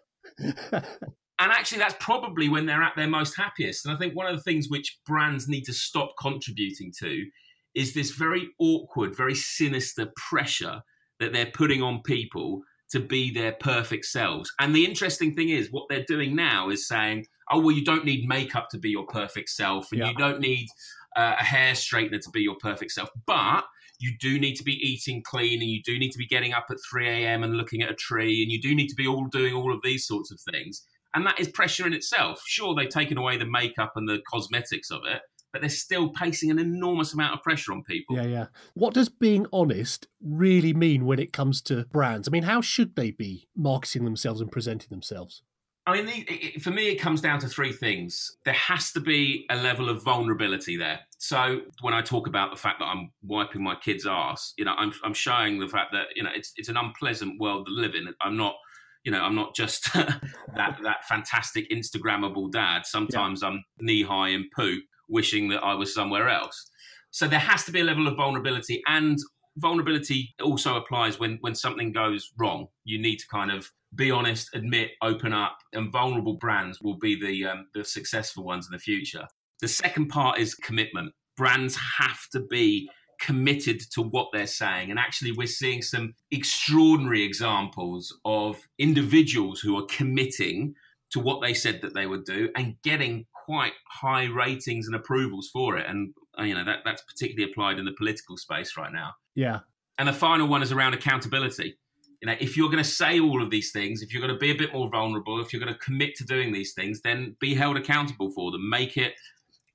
And 1.37 1.51
actually, 1.51 1.79
that's 1.79 1.95
probably 1.99 2.47
when 2.47 2.65
they're 2.65 2.83
at 2.83 2.95
their 2.95 3.09
most 3.09 3.35
happiest. 3.35 3.85
And 3.85 3.93
I 3.93 3.97
think 3.97 4.15
one 4.15 4.25
of 4.27 4.35
the 4.35 4.41
things 4.43 4.69
which 4.69 4.99
brands 5.05 5.47
need 5.49 5.63
to 5.65 5.73
stop 5.73 6.11
contributing 6.19 6.93
to 6.99 7.25
is 7.73 7.93
this 7.93 8.11
very 8.11 8.47
awkward, 8.59 9.17
very 9.17 9.35
sinister 9.35 10.11
pressure 10.15 10.81
that 11.19 11.33
they're 11.33 11.51
putting 11.53 11.81
on 11.81 12.01
people 12.03 12.61
to 12.91 12.99
be 13.01 13.33
their 13.33 13.51
perfect 13.53 14.05
selves. 14.05 14.49
And 14.59 14.73
the 14.73 14.85
interesting 14.85 15.33
thing 15.35 15.49
is, 15.49 15.71
what 15.71 15.85
they're 15.89 16.05
doing 16.07 16.35
now 16.35 16.69
is 16.69 16.87
saying, 16.87 17.25
oh, 17.51 17.59
well, 17.59 17.75
you 17.75 17.83
don't 17.83 18.05
need 18.05 18.27
makeup 18.27 18.69
to 18.69 18.77
be 18.77 18.89
your 18.91 19.05
perfect 19.07 19.49
self, 19.49 19.91
and 19.91 19.99
Yeah. 19.99 20.09
you 20.11 20.15
don't 20.15 20.39
need 20.39 20.67
uh, 21.15 21.35
a 21.39 21.43
hair 21.43 21.73
straightener 21.73 22.21
to 22.21 22.29
be 22.31 22.41
your 22.41 22.55
perfect 22.59 22.91
self. 22.91 23.09
But 23.25 23.65
you 23.99 24.13
do 24.19 24.39
need 24.39 24.55
to 24.55 24.63
be 24.63 24.73
eating 24.73 25.23
clean 25.25 25.61
and 25.61 25.69
you 25.69 25.81
do 25.83 25.97
need 25.97 26.11
to 26.11 26.17
be 26.17 26.27
getting 26.27 26.53
up 26.53 26.65
at 26.69 26.77
3 26.89 27.07
a.m. 27.07 27.43
and 27.43 27.55
looking 27.55 27.81
at 27.81 27.89
a 27.89 27.95
tree 27.95 28.41
and 28.41 28.51
you 28.51 28.61
do 28.61 28.75
need 28.75 28.87
to 28.87 28.95
be 28.95 29.07
all 29.07 29.25
doing 29.25 29.53
all 29.53 29.73
of 29.73 29.79
these 29.83 30.05
sorts 30.05 30.31
of 30.31 30.39
things. 30.51 30.85
And 31.13 31.25
that 31.25 31.39
is 31.39 31.47
pressure 31.47 31.87
in 31.87 31.93
itself. 31.93 32.41
Sure, 32.45 32.75
they've 32.75 32.89
taken 32.89 33.17
away 33.17 33.37
the 33.37 33.45
makeup 33.45 33.93
and 33.95 34.07
the 34.07 34.21
cosmetics 34.29 34.91
of 34.91 35.01
it, 35.05 35.21
but 35.53 35.61
they're 35.61 35.69
still 35.69 36.09
placing 36.09 36.51
an 36.51 36.59
enormous 36.59 37.13
amount 37.13 37.35
of 37.35 37.41
pressure 37.41 37.71
on 37.71 37.83
people. 37.83 38.17
Yeah, 38.17 38.25
yeah. 38.25 38.45
What 38.73 38.93
does 38.93 39.07
being 39.07 39.47
honest 39.53 40.07
really 40.21 40.73
mean 40.73 41.05
when 41.05 41.19
it 41.19 41.31
comes 41.31 41.61
to 41.63 41.85
brands? 41.85 42.27
I 42.27 42.31
mean, 42.31 42.43
how 42.43 42.59
should 42.59 42.97
they 42.97 43.11
be 43.11 43.47
marketing 43.55 44.03
themselves 44.03 44.41
and 44.41 44.51
presenting 44.51 44.89
themselves? 44.89 45.41
I 45.87 45.93
mean, 45.93 46.05
the, 46.07 46.25
it, 46.27 46.61
for 46.63 46.71
me, 46.71 46.87
it 46.87 46.95
comes 46.95 47.21
down 47.21 47.39
to 47.39 47.47
three 47.47 47.71
things. 47.71 48.37
There 48.43 48.55
has 48.55 48.91
to 48.93 48.99
be 48.99 49.45
a 49.51 49.55
level 49.55 49.87
of 49.87 50.03
vulnerability 50.03 50.77
there. 50.77 50.99
So 51.19 51.61
when 51.81 51.93
I 51.93 52.01
talk 52.01 52.27
about 52.27 52.49
the 52.49 52.57
fact 52.57 52.79
that 52.79 52.85
I'm 52.85 53.11
wiping 53.21 53.63
my 53.63 53.75
kid's 53.75 54.07
ass, 54.07 54.53
you 54.57 54.65
know, 54.65 54.73
I'm, 54.75 54.91
I'm 55.03 55.13
showing 55.13 55.59
the 55.59 55.67
fact 55.67 55.91
that 55.93 56.07
you 56.15 56.23
know 56.23 56.31
it's 56.35 56.53
it's 56.57 56.69
an 56.69 56.77
unpleasant 56.77 57.39
world 57.39 57.67
to 57.67 57.71
live 57.71 57.93
in. 57.93 58.07
I'm 58.21 58.35
not, 58.35 58.55
you 59.03 59.11
know, 59.11 59.21
I'm 59.21 59.35
not 59.35 59.55
just 59.55 59.93
that 59.93 60.79
that 60.83 61.05
fantastic 61.07 61.69
Instagrammable 61.69 62.51
dad. 62.51 62.87
Sometimes 62.87 63.43
I'm 63.43 63.63
knee 63.79 64.01
high 64.01 64.29
in 64.29 64.49
poop, 64.55 64.83
wishing 65.07 65.49
that 65.49 65.63
I 65.63 65.75
was 65.75 65.93
somewhere 65.93 66.29
else. 66.29 66.71
So 67.11 67.27
there 67.27 67.39
has 67.39 67.63
to 67.65 67.71
be 67.71 67.81
a 67.81 67.83
level 67.85 68.07
of 68.07 68.17
vulnerability, 68.17 68.81
and 68.87 69.19
vulnerability 69.57 70.33
also 70.43 70.75
applies 70.75 71.19
when 71.19 71.37
when 71.41 71.55
something 71.55 71.91
goes 71.91 72.31
wrong. 72.37 72.67
You 72.83 72.99
need 72.99 73.17
to 73.17 73.27
kind 73.27 73.51
of 73.51 73.71
be 73.93 74.11
honest, 74.11 74.49
admit, 74.53 74.91
open 75.01 75.33
up, 75.33 75.59
and 75.73 75.91
vulnerable 75.91 76.35
brands 76.35 76.81
will 76.81 76.97
be 76.97 77.19
the 77.19 77.45
um, 77.49 77.67
the 77.73 77.83
successful 77.83 78.43
ones 78.43 78.67
in 78.67 78.73
the 78.73 78.79
future. 78.79 79.27
The 79.61 79.67
second 79.67 80.09
part 80.09 80.39
is 80.39 80.55
commitment. 80.55 81.13
Brands 81.37 81.77
have 81.99 82.27
to 82.31 82.41
be 82.41 82.89
committed 83.21 83.79
to 83.91 84.01
what 84.01 84.27
they're 84.33 84.47
saying, 84.47 84.89
and 84.89 84.99
actually, 84.99 85.31
we're 85.31 85.47
seeing 85.47 85.81
some 85.81 86.13
extraordinary 86.31 87.23
examples 87.23 88.17
of 88.25 88.57
individuals 88.77 89.61
who 89.61 89.77
are 89.77 89.85
committing 89.85 90.75
to 91.11 91.19
what 91.19 91.41
they 91.41 91.53
said 91.53 91.81
that 91.81 91.93
they 91.93 92.07
would 92.07 92.25
do 92.25 92.49
and 92.55 92.75
getting 92.83 93.25
quite 93.45 93.73
high 93.89 94.25
ratings 94.25 94.87
and 94.87 94.95
approvals 94.95 95.49
for 95.53 95.77
it. 95.77 95.85
And 95.87 96.13
Uh, 96.37 96.43
you 96.43 96.53
know 96.53 96.63
that 96.63 96.79
that's 96.83 97.01
particularly 97.03 97.49
applied 97.51 97.79
in 97.79 97.85
the 97.85 97.93
political 97.93 98.37
space 98.37 98.77
right 98.77 98.91
now. 98.91 99.13
Yeah. 99.35 99.59
And 99.97 100.07
the 100.07 100.13
final 100.13 100.47
one 100.47 100.61
is 100.61 100.71
around 100.71 100.93
accountability. 100.93 101.77
You 102.21 102.27
know, 102.27 102.35
if 102.39 102.57
you're 102.57 102.69
going 102.69 102.83
to 102.83 102.89
say 102.89 103.19
all 103.19 103.41
of 103.41 103.49
these 103.49 103.71
things, 103.71 104.01
if 104.01 104.13
you're 104.13 104.21
going 104.21 104.33
to 104.33 104.39
be 104.39 104.51
a 104.51 104.55
bit 104.55 104.73
more 104.73 104.89
vulnerable, 104.89 105.39
if 105.39 105.53
you're 105.53 105.61
going 105.61 105.73
to 105.73 105.79
commit 105.79 106.15
to 106.15 106.25
doing 106.25 106.51
these 106.51 106.73
things, 106.73 107.01
then 107.01 107.35
be 107.39 107.53
held 107.53 107.77
accountable 107.77 108.31
for 108.31 108.51
them. 108.51 108.69
Make 108.69 108.97
it 108.97 109.13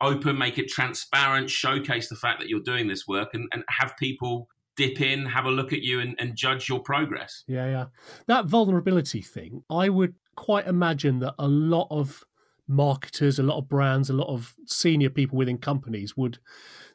open, 0.00 0.36
make 0.36 0.58
it 0.58 0.68
transparent, 0.68 1.48
showcase 1.48 2.08
the 2.08 2.16
fact 2.16 2.40
that 2.40 2.48
you're 2.48 2.60
doing 2.60 2.88
this 2.88 3.06
work, 3.06 3.34
and, 3.34 3.48
and 3.52 3.62
have 3.68 3.96
people 3.98 4.48
dip 4.76 5.00
in, 5.00 5.26
have 5.26 5.44
a 5.44 5.50
look 5.50 5.72
at 5.72 5.82
you, 5.82 6.00
and, 6.00 6.16
and 6.18 6.34
judge 6.36 6.68
your 6.68 6.80
progress. 6.80 7.44
Yeah, 7.46 7.66
yeah. 7.66 7.84
That 8.26 8.46
vulnerability 8.46 9.22
thing, 9.22 9.62
I 9.70 9.88
would 9.88 10.14
quite 10.36 10.66
imagine 10.66 11.18
that 11.20 11.34
a 11.38 11.48
lot 11.48 11.86
of 11.90 12.24
marketers, 12.70 13.38
a 13.38 13.42
lot 13.42 13.58
of 13.58 13.68
brands, 13.68 14.08
a 14.08 14.14
lot 14.14 14.32
of 14.32 14.54
senior 14.66 15.10
people 15.10 15.36
within 15.36 15.58
companies 15.58 16.16
would 16.16 16.38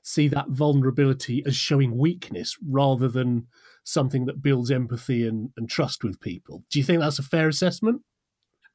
see 0.01 0.27
that 0.29 0.49
vulnerability 0.49 1.43
as 1.45 1.55
showing 1.55 1.97
weakness 1.97 2.57
rather 2.67 3.07
than 3.07 3.47
something 3.83 4.25
that 4.25 4.41
builds 4.41 4.71
empathy 4.71 5.27
and, 5.27 5.49
and 5.57 5.69
trust 5.69 6.03
with 6.03 6.19
people. 6.19 6.63
Do 6.71 6.79
you 6.79 6.85
think 6.85 7.01
that's 7.01 7.19
a 7.19 7.23
fair 7.23 7.47
assessment? 7.47 8.01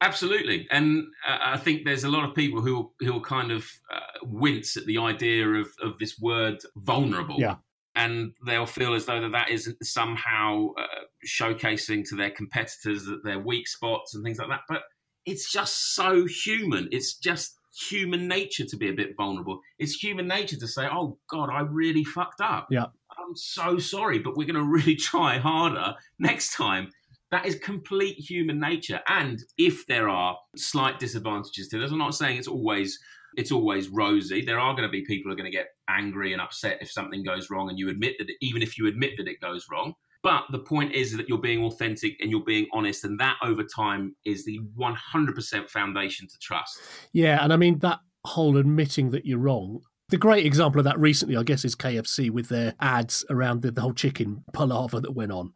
Absolutely, 0.02 0.66
and 0.70 1.04
uh, 1.28 1.38
I 1.40 1.58
think 1.58 1.84
there's 1.84 2.04
a 2.04 2.08
lot 2.08 2.26
of 2.26 2.34
people 2.34 2.62
who 2.62 2.90
who 3.00 3.12
will 3.12 3.20
kind 3.20 3.52
of 3.52 3.66
uh, 3.92 4.00
wince 4.22 4.76
at 4.78 4.86
the 4.86 4.96
idea 4.96 5.46
of 5.46 5.66
of 5.82 5.98
this 5.98 6.18
word 6.18 6.58
vulnerable. 6.76 7.36
Yeah. 7.38 7.56
And 7.96 8.32
they'll 8.46 8.66
feel 8.66 8.94
as 8.94 9.04
though 9.04 9.20
that, 9.20 9.32
that 9.32 9.50
is 9.50 9.74
somehow 9.82 10.68
uh, 10.78 11.04
showcasing 11.26 12.08
to 12.08 12.16
their 12.16 12.30
competitors 12.30 13.04
that 13.04 13.24
their 13.24 13.40
weak 13.40 13.66
spots 13.66 14.14
and 14.14 14.24
things 14.24 14.38
like 14.38 14.48
that. 14.48 14.60
But 14.68 14.82
it's 15.26 15.52
just 15.52 15.94
so 15.94 16.26
human. 16.26 16.88
It's 16.92 17.14
just 17.14 17.56
human 17.88 18.28
nature 18.28 18.64
to 18.64 18.76
be 18.76 18.88
a 18.88 18.92
bit 18.92 19.16
vulnerable. 19.16 19.60
It's 19.78 19.94
human 19.94 20.26
nature 20.26 20.56
to 20.56 20.68
say, 20.68 20.86
"Oh 20.90 21.18
God, 21.28 21.50
I 21.50 21.60
really 21.60 22.04
fucked 22.04 22.40
up. 22.40 22.68
Yeah. 22.70 22.86
I'm 23.18 23.36
so 23.36 23.78
sorry, 23.78 24.18
but 24.18 24.36
we're 24.36 24.46
going 24.46 24.54
to 24.64 24.70
really 24.70 24.96
try 24.96 25.38
harder 25.38 25.94
next 26.18 26.54
time." 26.54 26.90
That 27.30 27.46
is 27.46 27.54
complete 27.54 28.16
human 28.18 28.58
nature. 28.58 29.00
And 29.06 29.38
if 29.56 29.86
there 29.86 30.08
are 30.08 30.36
slight 30.56 30.98
disadvantages 30.98 31.68
to 31.68 31.78
this, 31.78 31.92
I'm 31.92 31.98
not 31.98 32.16
saying 32.16 32.38
it's 32.38 32.48
always 32.48 32.98
it's 33.36 33.52
always 33.52 33.88
rosy. 33.88 34.44
There 34.44 34.58
are 34.58 34.74
going 34.74 34.88
to 34.88 34.92
be 34.92 35.04
people 35.04 35.30
who 35.30 35.34
are 35.34 35.36
going 35.36 35.50
to 35.50 35.56
get 35.56 35.68
angry 35.88 36.32
and 36.32 36.42
upset 36.42 36.78
if 36.80 36.90
something 36.90 37.22
goes 37.22 37.50
wrong, 37.50 37.68
and 37.68 37.78
you 37.78 37.88
admit 37.88 38.16
that, 38.18 38.28
it, 38.28 38.36
even 38.40 38.62
if 38.62 38.78
you 38.78 38.86
admit 38.86 39.12
that 39.18 39.28
it 39.28 39.40
goes 39.40 39.66
wrong. 39.70 39.94
But 40.22 40.44
the 40.50 40.58
point 40.58 40.92
is 40.92 41.16
that 41.16 41.28
you're 41.28 41.38
being 41.38 41.64
authentic 41.64 42.20
and 42.20 42.30
you're 42.30 42.44
being 42.44 42.66
honest, 42.72 43.04
and 43.04 43.18
that 43.20 43.36
over 43.42 43.64
time 43.64 44.14
is 44.24 44.44
the 44.44 44.60
100% 44.78 45.70
foundation 45.70 46.28
to 46.28 46.38
trust. 46.38 46.78
Yeah, 47.12 47.42
and 47.42 47.52
I 47.52 47.56
mean 47.56 47.78
that 47.78 48.00
whole 48.24 48.56
admitting 48.56 49.10
that 49.10 49.24
you're 49.24 49.38
wrong. 49.38 49.80
The 50.10 50.18
great 50.18 50.44
example 50.44 50.80
of 50.80 50.84
that 50.84 50.98
recently, 50.98 51.36
I 51.36 51.44
guess, 51.44 51.64
is 51.64 51.76
KFC 51.76 52.30
with 52.30 52.48
their 52.48 52.74
ads 52.80 53.24
around 53.30 53.62
the, 53.62 53.70
the 53.70 53.80
whole 53.80 53.94
chicken 53.94 54.44
palaver 54.52 55.00
that 55.00 55.14
went 55.14 55.30
on. 55.30 55.52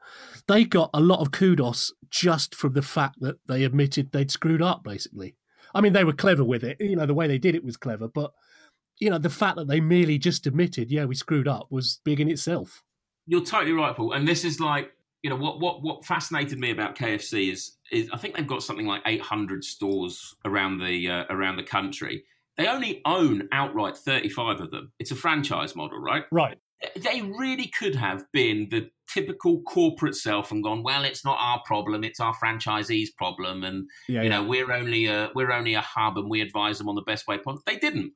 They 0.47 0.65
got 0.65 0.91
a 0.95 1.01
lot 1.01 1.21
of 1.21 1.33
kudos 1.33 1.93
just 2.09 2.55
from 2.55 2.73
the 2.75 2.83
fact 2.83 3.17
that 3.21 3.37
they 3.49 3.65
admitted 3.65 4.13
they'd 4.13 4.31
screwed 4.31 4.63
up, 4.63 4.85
basically. 4.85 5.35
I 5.75 5.81
mean, 5.81 5.93
they 5.93 6.05
were 6.05 6.13
clever 6.13 6.45
with 6.45 6.63
it. 6.63 6.77
You 6.79 6.95
know, 6.95 7.05
the 7.05 7.15
way 7.15 7.27
they 7.27 7.39
did 7.39 7.57
it 7.57 7.65
was 7.65 7.77
clever, 7.77 8.07
but, 8.07 8.31
you 9.01 9.11
know, 9.11 9.19
the 9.19 9.29
fact 9.29 9.57
that 9.57 9.67
they 9.67 9.81
merely 9.81 10.19
just 10.19 10.47
admitted, 10.47 10.89
yeah, 10.89 11.05
we 11.05 11.17
screwed 11.17 11.49
up 11.49 11.67
was 11.71 12.01
big 12.05 12.21
in 12.21 12.31
itself. 12.31 12.85
You're 13.27 13.45
totally 13.45 13.73
right, 13.73 13.95
Paul. 13.97 14.13
And 14.13 14.27
this 14.29 14.45
is 14.45 14.61
like, 14.61 14.93
you 15.23 15.31
know, 15.31 15.37
what 15.37 15.61
what 15.61 15.83
what 15.83 16.05
fascinated 16.05 16.59
me 16.59 16.71
about 16.71 16.97
KFC 16.97 17.51
is 17.53 17.77
is 17.91 18.09
I 18.13 18.19
think 18.19 18.37
they've 18.37 18.47
got 18.47 18.63
something 18.63 18.87
like 18.87 19.03
800 19.07 19.65
stores 19.65 20.35
around 20.45 20.79
the 20.79 21.09
uh, 21.11 21.25
around 21.31 21.57
the 21.57 21.63
country. 21.63 22.25
They 22.57 22.67
only 22.69 23.01
own 23.05 23.49
outright 23.51 23.97
35 23.97 24.61
of 24.61 24.71
them. 24.71 24.93
It's 25.01 25.11
a 25.11 25.17
franchise 25.17 25.75
model, 25.75 25.99
right? 25.99 26.25
Right. 26.31 26.57
they 26.97 27.23
really 27.23 27.67
could 27.79 27.95
have 27.97 28.25
been 28.33 28.69
the 28.71 28.91
typical 29.13 29.63
corporate 29.63 30.15
self 30.15 30.51
and 30.53 30.63
gone, 30.63 30.83
well, 30.83 31.05
it's 31.05 31.25
not 31.25 31.37
our 31.41 31.61
problem, 31.65 32.05
it's 32.05 32.21
our 32.21 32.35
franchisees' 32.35 33.09
problem, 33.17 33.65
and 33.65 33.89
Yeah, 34.09 34.23
you 34.23 34.29
yeah. 34.29 34.37
know 34.37 34.45
we're 34.45 34.71
only 34.73 35.07
a 35.07 35.31
we're 35.35 35.53
only 35.53 35.75
a 35.75 35.81
hub, 35.81 36.17
and 36.19 36.29
we 36.31 36.41
advise 36.43 36.79
them 36.79 36.89
on 36.89 36.95
the 36.95 37.03
best 37.03 37.27
way 37.27 37.39
possible. 37.39 37.63
They 37.67 37.77
didn't. 37.79 38.13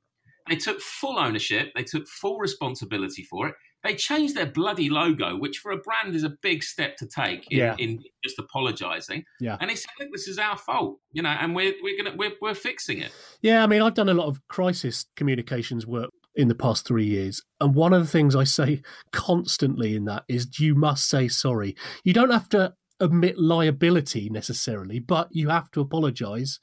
They 0.49 0.57
took 0.57 0.81
full 0.81 1.19
ownership. 1.19 1.73
They 1.75 1.85
took 1.85 2.07
full 2.09 2.39
responsibility 2.39 3.23
for 3.23 3.49
it. 3.49 3.55
They 3.85 3.95
changed 3.95 4.35
their 4.35 4.47
bloody 4.47 4.91
logo, 4.91 5.37
which 5.37 5.59
for 5.59 5.71
a 5.71 5.77
brand 5.77 6.15
is 6.17 6.25
a 6.25 6.31
big 6.43 6.63
step 6.65 6.97
to 6.97 7.07
take 7.07 7.47
in, 7.51 7.59
Yeah. 7.59 7.77
in 7.79 8.03
just 8.25 8.39
apologising. 8.39 9.23
Yeah. 9.41 9.57
And 9.61 9.71
they 9.71 9.77
said, 9.77 9.91
"Look, 10.01 10.09
this 10.13 10.27
is 10.27 10.39
our 10.39 10.57
fault," 10.59 10.99
you 11.13 11.23
know, 11.23 11.29
and 11.31 11.55
we're 11.55 11.75
we're 11.83 11.97
gonna 12.03 12.17
we're, 12.17 12.33
we're 12.43 12.55
fixing 12.55 12.99
it. 12.99 13.13
Yeah, 13.41 13.63
I 13.63 13.67
mean, 13.67 13.81
I've 13.83 13.95
done 13.95 14.09
a 14.09 14.15
lot 14.15 14.27
of 14.27 14.41
crisis 14.49 15.07
communications 15.17 15.87
work 15.87 16.11
in 16.35 16.49
the 16.49 16.55
past 16.55 16.87
three 16.87 17.07
years. 17.07 17.43
And 17.61 17.75
one 17.75 17.93
of 17.93 18.01
the 18.03 18.09
things 18.09 18.35
I 18.37 18.45
say 18.45 18.83
constantly 19.13 19.95
in 19.97 20.05
that 20.07 20.25
is 20.29 20.59
you 20.59 20.75
must 20.75 21.09
say 21.09 21.29
sorry. 21.29 21.75
You 22.05 22.13
don't 22.13 22.31
have 22.31 22.49
to 22.51 22.75
admit 23.01 23.39
liability 23.39 24.29
necessarily, 24.31 24.99
but 24.99 25.29
you 25.31 25.49
have 25.49 25.71
to 25.73 25.81
apologize 25.81 26.59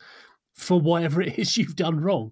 for 0.53 0.79
whatever 0.79 1.21
it 1.21 1.37
is 1.39 1.57
you've 1.57 1.75
done 1.75 1.99
wrong. 1.99 2.31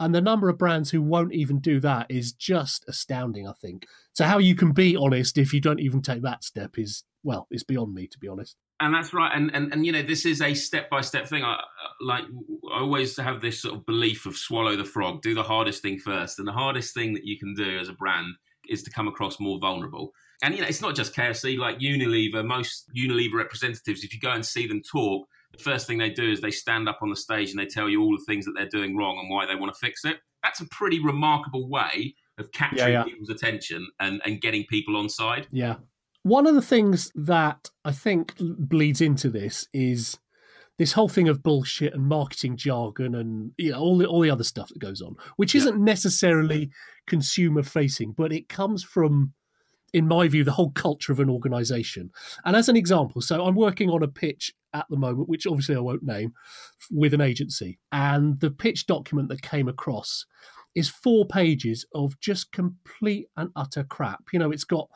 And 0.00 0.14
the 0.14 0.20
number 0.20 0.48
of 0.48 0.58
brands 0.58 0.90
who 0.90 1.00
won't 1.02 1.32
even 1.32 1.60
do 1.60 1.78
that 1.80 2.06
is 2.10 2.32
just 2.32 2.84
astounding, 2.88 3.46
I 3.48 3.52
think. 3.60 3.86
So, 4.14 4.24
how 4.24 4.38
you 4.38 4.54
can 4.54 4.72
be 4.72 4.96
honest 4.96 5.38
if 5.38 5.52
you 5.52 5.60
don't 5.60 5.80
even 5.80 6.00
take 6.00 6.22
that 6.22 6.44
step 6.44 6.78
is, 6.78 7.02
well, 7.24 7.48
it's 7.50 7.64
beyond 7.64 7.94
me, 7.94 8.06
to 8.06 8.18
be 8.18 8.28
honest. 8.28 8.56
And 8.80 8.94
that's 8.94 9.12
right. 9.12 9.30
And 9.34 9.50
and, 9.54 9.72
and 9.72 9.84
you 9.84 9.92
know, 9.92 10.02
this 10.02 10.24
is 10.24 10.40
a 10.40 10.54
step 10.54 10.88
by 10.88 11.00
step 11.00 11.28
thing. 11.28 11.44
I 11.44 11.60
like 12.00 12.24
I 12.72 12.80
always 12.80 13.16
have 13.18 13.40
this 13.40 13.62
sort 13.62 13.74
of 13.74 13.86
belief 13.86 14.26
of 14.26 14.36
swallow 14.36 14.76
the 14.76 14.84
frog, 14.84 15.22
do 15.22 15.34
the 15.34 15.42
hardest 15.42 15.82
thing 15.82 15.98
first. 15.98 16.38
And 16.38 16.46
the 16.46 16.52
hardest 16.52 16.94
thing 16.94 17.14
that 17.14 17.24
you 17.24 17.38
can 17.38 17.54
do 17.54 17.78
as 17.78 17.88
a 17.88 17.92
brand 17.92 18.34
is 18.68 18.82
to 18.84 18.90
come 18.90 19.08
across 19.08 19.40
more 19.40 19.58
vulnerable. 19.58 20.12
And 20.42 20.54
you 20.54 20.60
know, 20.60 20.68
it's 20.68 20.80
not 20.80 20.94
just 20.94 21.14
KFC. 21.14 21.58
Like 21.58 21.78
Unilever, 21.78 22.44
most 22.44 22.90
Unilever 22.96 23.34
representatives, 23.34 24.04
if 24.04 24.12
you 24.14 24.20
go 24.20 24.30
and 24.30 24.44
see 24.44 24.66
them 24.66 24.82
talk, 24.82 25.26
the 25.52 25.62
first 25.62 25.86
thing 25.86 25.98
they 25.98 26.10
do 26.10 26.30
is 26.30 26.40
they 26.40 26.50
stand 26.50 26.88
up 26.88 26.98
on 27.02 27.10
the 27.10 27.16
stage 27.16 27.50
and 27.50 27.58
they 27.58 27.66
tell 27.66 27.88
you 27.88 28.02
all 28.02 28.16
the 28.16 28.24
things 28.26 28.44
that 28.44 28.52
they're 28.56 28.68
doing 28.68 28.96
wrong 28.96 29.18
and 29.18 29.30
why 29.30 29.46
they 29.46 29.54
want 29.54 29.72
to 29.72 29.78
fix 29.78 30.04
it. 30.04 30.18
That's 30.42 30.60
a 30.60 30.66
pretty 30.66 31.00
remarkable 31.00 31.68
way 31.68 32.14
of 32.38 32.50
capturing 32.52 32.92
yeah. 32.92 33.04
people's 33.04 33.30
attention 33.30 33.86
and, 34.00 34.20
and 34.24 34.40
getting 34.40 34.64
people 34.64 34.96
on 34.96 35.08
side. 35.08 35.46
Yeah. 35.50 35.76
One 36.22 36.46
of 36.46 36.54
the 36.54 36.62
things 36.62 37.12
that 37.14 37.70
I 37.84 37.92
think 37.92 38.34
bleeds 38.38 39.00
into 39.00 39.28
this 39.28 39.68
is 39.72 40.18
this 40.78 40.92
whole 40.92 41.08
thing 41.08 41.28
of 41.28 41.42
bullshit 41.42 41.94
and 41.94 42.06
marketing 42.06 42.56
jargon 42.56 43.14
and 43.14 43.52
you 43.56 43.70
know 43.70 43.78
all 43.78 43.98
the 43.98 44.06
all 44.06 44.20
the 44.20 44.30
other 44.30 44.42
stuff 44.42 44.68
that 44.70 44.78
goes 44.78 45.00
on, 45.00 45.16
which 45.36 45.54
Yeah. 45.54 45.60
isn't 45.60 45.84
necessarily 45.84 46.70
consumer 47.06 47.62
facing, 47.62 48.12
but 48.12 48.32
it 48.32 48.48
comes 48.48 48.82
from 48.82 49.34
in 49.92 50.08
my 50.08 50.26
view, 50.26 50.42
the 50.42 50.50
whole 50.50 50.72
culture 50.72 51.12
of 51.12 51.20
an 51.20 51.30
organization. 51.30 52.10
And 52.44 52.56
as 52.56 52.68
an 52.68 52.76
example, 52.76 53.20
so 53.22 53.44
I'm 53.44 53.54
working 53.54 53.88
on 53.90 54.02
a 54.02 54.08
pitch 54.08 54.52
at 54.72 54.86
the 54.90 54.96
moment, 54.96 55.28
which 55.28 55.46
obviously 55.46 55.76
I 55.76 55.80
won't 55.80 56.02
name, 56.02 56.32
with 56.90 57.14
an 57.14 57.20
agency. 57.20 57.78
And 57.92 58.40
the 58.40 58.50
pitch 58.50 58.86
document 58.86 59.28
that 59.28 59.40
came 59.40 59.68
across 59.68 60.26
is 60.74 60.88
four 60.88 61.26
pages 61.26 61.84
of 61.94 62.18
just 62.20 62.52
complete 62.52 63.28
and 63.36 63.50
utter 63.54 63.84
crap. 63.84 64.24
You 64.32 64.38
know, 64.38 64.50
it's 64.50 64.64
got, 64.64 64.88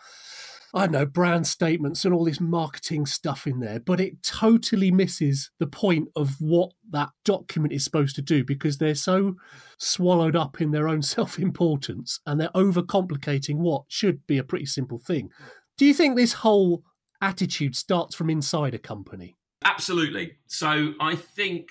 I 0.75 0.87
don't 0.87 0.93
know, 0.93 1.07
brand 1.07 1.47
statements 1.47 2.05
and 2.05 2.13
all 2.13 2.25
this 2.25 2.41
marketing 2.41 3.07
stuff 3.07 3.47
in 3.47 3.61
there, 3.61 3.81
but 3.81 4.01
it 4.01 4.23
totally 4.23 4.91
misses 4.91 5.51
the 5.59 5.67
point 5.67 6.09
of 6.17 6.41
what 6.41 6.73
that 6.91 7.11
document 7.25 7.73
is 7.73 7.85
supposed 7.85 8.17
to 8.17 8.23
do 8.23 8.45
because 8.45 8.79
they're 8.79 8.95
so 8.95 9.37
swallowed 9.79 10.37
up 10.37 10.61
in 10.61 10.71
their 10.71 10.89
own 10.89 11.03
self 11.17 11.39
importance 11.39 12.21
and 12.27 12.41
they're 12.41 12.49
overcomplicating 12.55 13.57
what 13.57 13.85
should 13.89 14.27
be 14.27 14.39
a 14.39 14.45
pretty 14.45 14.67
simple 14.67 14.99
thing. 14.99 15.31
Do 15.77 15.87
you 15.87 15.95
think 15.95 16.17
this 16.17 16.33
whole 16.33 16.83
attitude 17.21 17.77
starts 17.77 18.15
from 18.15 18.31
inside 18.31 18.75
a 18.75 18.79
company? 18.79 19.37
Absolutely. 19.65 20.33
So 20.47 20.95
I 21.01 21.15
think 21.15 21.69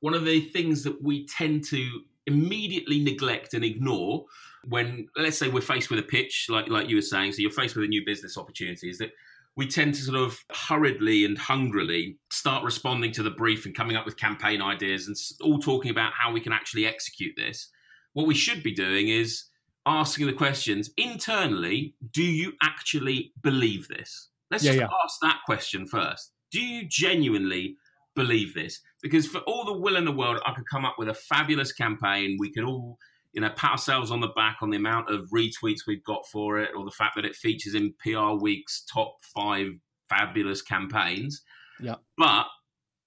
one 0.00 0.14
of 0.14 0.24
the 0.24 0.40
things 0.40 0.82
that 0.84 1.02
we 1.02 1.26
tend 1.26 1.64
to 1.64 2.02
immediately 2.30 3.02
neglect 3.02 3.54
and 3.54 3.64
ignore 3.64 4.24
when, 4.64 5.08
let's 5.16 5.38
say, 5.38 5.48
we're 5.48 5.60
faced 5.60 5.90
with 5.90 5.98
a 5.98 6.02
pitch, 6.02 6.46
like 6.48 6.68
like 6.68 6.88
you 6.88 6.96
were 6.96 7.02
saying, 7.02 7.32
so 7.32 7.40
you're 7.42 7.50
faced 7.50 7.76
with 7.76 7.84
a 7.84 7.88
new 7.88 8.04
business 8.04 8.36
opportunity, 8.36 8.90
is 8.90 8.98
that 8.98 9.10
we 9.56 9.66
tend 9.66 9.94
to 9.94 10.02
sort 10.02 10.16
of 10.16 10.38
hurriedly 10.52 11.24
and 11.24 11.36
hungrily 11.36 12.16
start 12.30 12.64
responding 12.64 13.12
to 13.12 13.22
the 13.22 13.30
brief 13.30 13.66
and 13.66 13.74
coming 13.74 13.96
up 13.96 14.06
with 14.06 14.16
campaign 14.16 14.62
ideas 14.62 15.06
and 15.06 15.16
all 15.42 15.58
talking 15.58 15.90
about 15.90 16.12
how 16.12 16.32
we 16.32 16.40
can 16.40 16.52
actually 16.52 16.86
execute 16.86 17.34
this. 17.36 17.68
What 18.12 18.26
we 18.26 18.34
should 18.34 18.62
be 18.62 18.72
doing 18.72 19.08
is 19.08 19.44
asking 19.86 20.26
the 20.26 20.32
questions 20.32 20.90
internally 20.96 21.94
do 22.12 22.22
you 22.22 22.52
actually 22.62 23.32
believe 23.42 23.88
this? 23.88 24.28
Let's 24.50 24.64
Yeah, 24.64 24.72
just 24.72 24.80
yeah. 24.80 24.88
ask 25.04 25.18
that 25.22 25.40
question 25.44 25.86
first. 25.86 26.32
Do 26.50 26.60
you 26.60 26.86
genuinely 26.88 27.76
believe 28.14 28.54
this? 28.54 28.80
Because 29.02 29.26
for 29.26 29.38
all 29.40 29.64
the 29.64 29.78
will 29.78 29.96
in 29.96 30.04
the 30.04 30.12
world, 30.12 30.40
I 30.46 30.52
could 30.52 30.68
come 30.70 30.84
up 30.84 30.96
with 30.98 31.08
a 31.08 31.14
fabulous 31.14 31.72
campaign. 31.72 32.36
We 32.38 32.52
could 32.52 32.64
all, 32.64 32.98
you 33.32 33.40
know, 33.40 33.50
pat 33.50 33.72
ourselves 33.72 34.10
on 34.10 34.20
the 34.20 34.28
back 34.28 34.58
on 34.60 34.70
the 34.70 34.76
amount 34.76 35.10
of 35.10 35.28
retweets 35.34 35.80
we've 35.86 36.04
got 36.04 36.26
for 36.30 36.58
it, 36.58 36.70
or 36.76 36.84
the 36.84 36.90
fact 36.90 37.16
that 37.16 37.24
it 37.24 37.34
features 37.34 37.74
in 37.74 37.94
PR 38.04 38.32
Week's 38.40 38.84
top 38.84 39.16
five 39.34 39.68
fabulous 40.08 40.60
campaigns. 40.60 41.42
Yeah. 41.80 41.94
But 42.18 42.46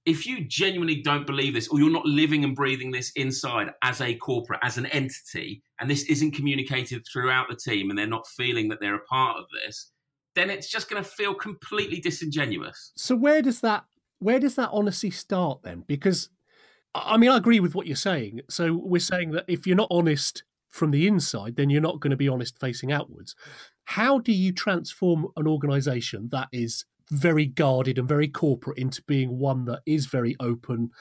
if 0.06 0.26
you 0.26 0.44
genuinely 0.46 1.02
don't 1.02 1.26
believe 1.28 1.54
this, 1.54 1.68
or 1.68 1.80
you're 1.80 1.90
not 1.90 2.06
living 2.06 2.44
and 2.44 2.56
breathing 2.56 2.92
this 2.92 3.12
inside 3.16 3.70
as 3.84 4.02
a 4.02 4.16
corporate, 4.16 4.60
as 4.64 4.78
an 4.78 4.88
entity, 4.88 5.62
and 5.80 5.90
this 5.90 6.04
isn't 6.04 6.32
communicated 6.32 7.06
throughout 7.12 7.48
the 7.50 7.56
team, 7.56 7.90
and 7.90 7.98
they're 7.98 8.08
not 8.08 8.28
feeling 8.28 8.68
that 8.70 8.80
they're 8.82 8.96
a 8.96 9.06
part 9.06 9.38
of 9.38 9.46
this, 9.64 9.92
then 10.36 10.50
it's 10.50 10.70
just 10.70 10.90
going 10.90 11.02
to 11.02 11.08
feel 11.08 11.34
completely 11.34 12.00
disingenuous. 12.00 12.92
So 12.98 13.16
where 13.16 13.42
does 13.42 13.62
that 13.62 13.86
where 14.24 14.39
does 14.39 14.56
that 14.56 14.70
honesty 14.72 15.12
start 15.12 15.62
then? 15.63 15.84
Because 15.88 16.30
I 16.96 17.18
mean, 17.18 17.32
I 17.32 17.38
agree 17.38 17.60
with 17.60 17.75
what 17.75 17.88
you're 17.88 17.96
saying. 17.96 18.42
So 18.50 18.74
we're 18.74 19.00
saying 19.00 19.32
that 19.32 19.46
if 19.48 19.65
you're 19.65 19.75
not 19.75 19.88
honest 19.89 20.44
from 20.70 20.92
the 20.92 21.08
inside, 21.08 21.56
then 21.56 21.70
you're 21.70 21.82
not 21.82 22.00
going 22.00 22.12
to 22.12 22.18
be 22.18 22.30
honest 22.30 22.60
facing 22.60 22.92
outwards. 22.92 23.36
How 23.86 24.20
do 24.20 24.32
you 24.32 24.51
transform 24.51 25.27
an 25.36 25.48
organization 25.48 26.30
that 26.32 26.50
is 26.51 26.86
very 27.12 27.46
guarded 27.46 27.98
and 27.98 28.08
very 28.08 28.27
corporate 28.27 28.77
into 28.77 29.01
being 29.03 29.38
one 29.38 29.65
that 29.65 29.82
is 29.86 30.06
very 30.06 30.36
open 30.39 30.92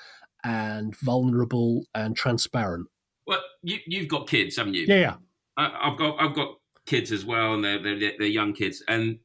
and 0.45 0.97
vulnerable 0.97 1.85
and 1.95 2.17
transparent? 2.17 2.89
Well, 3.27 3.43
you, 3.63 3.79
you've 3.87 4.09
got 4.09 4.29
kids, 4.29 4.57
haven't 4.57 4.75
you? 4.75 4.87
Yeah, 4.87 4.97
yeah. 4.97 5.15
I, 5.57 5.91
I've 5.91 5.99
got 5.99 6.21
I've 6.21 6.35
got 6.35 6.57
kids 6.87 7.13
as 7.13 7.25
well, 7.25 7.55
and 7.55 7.65
they're, 7.65 7.83
they're 7.83 8.13
they're 8.19 8.27
young 8.27 8.53
kids, 8.53 8.83
and 8.89 9.19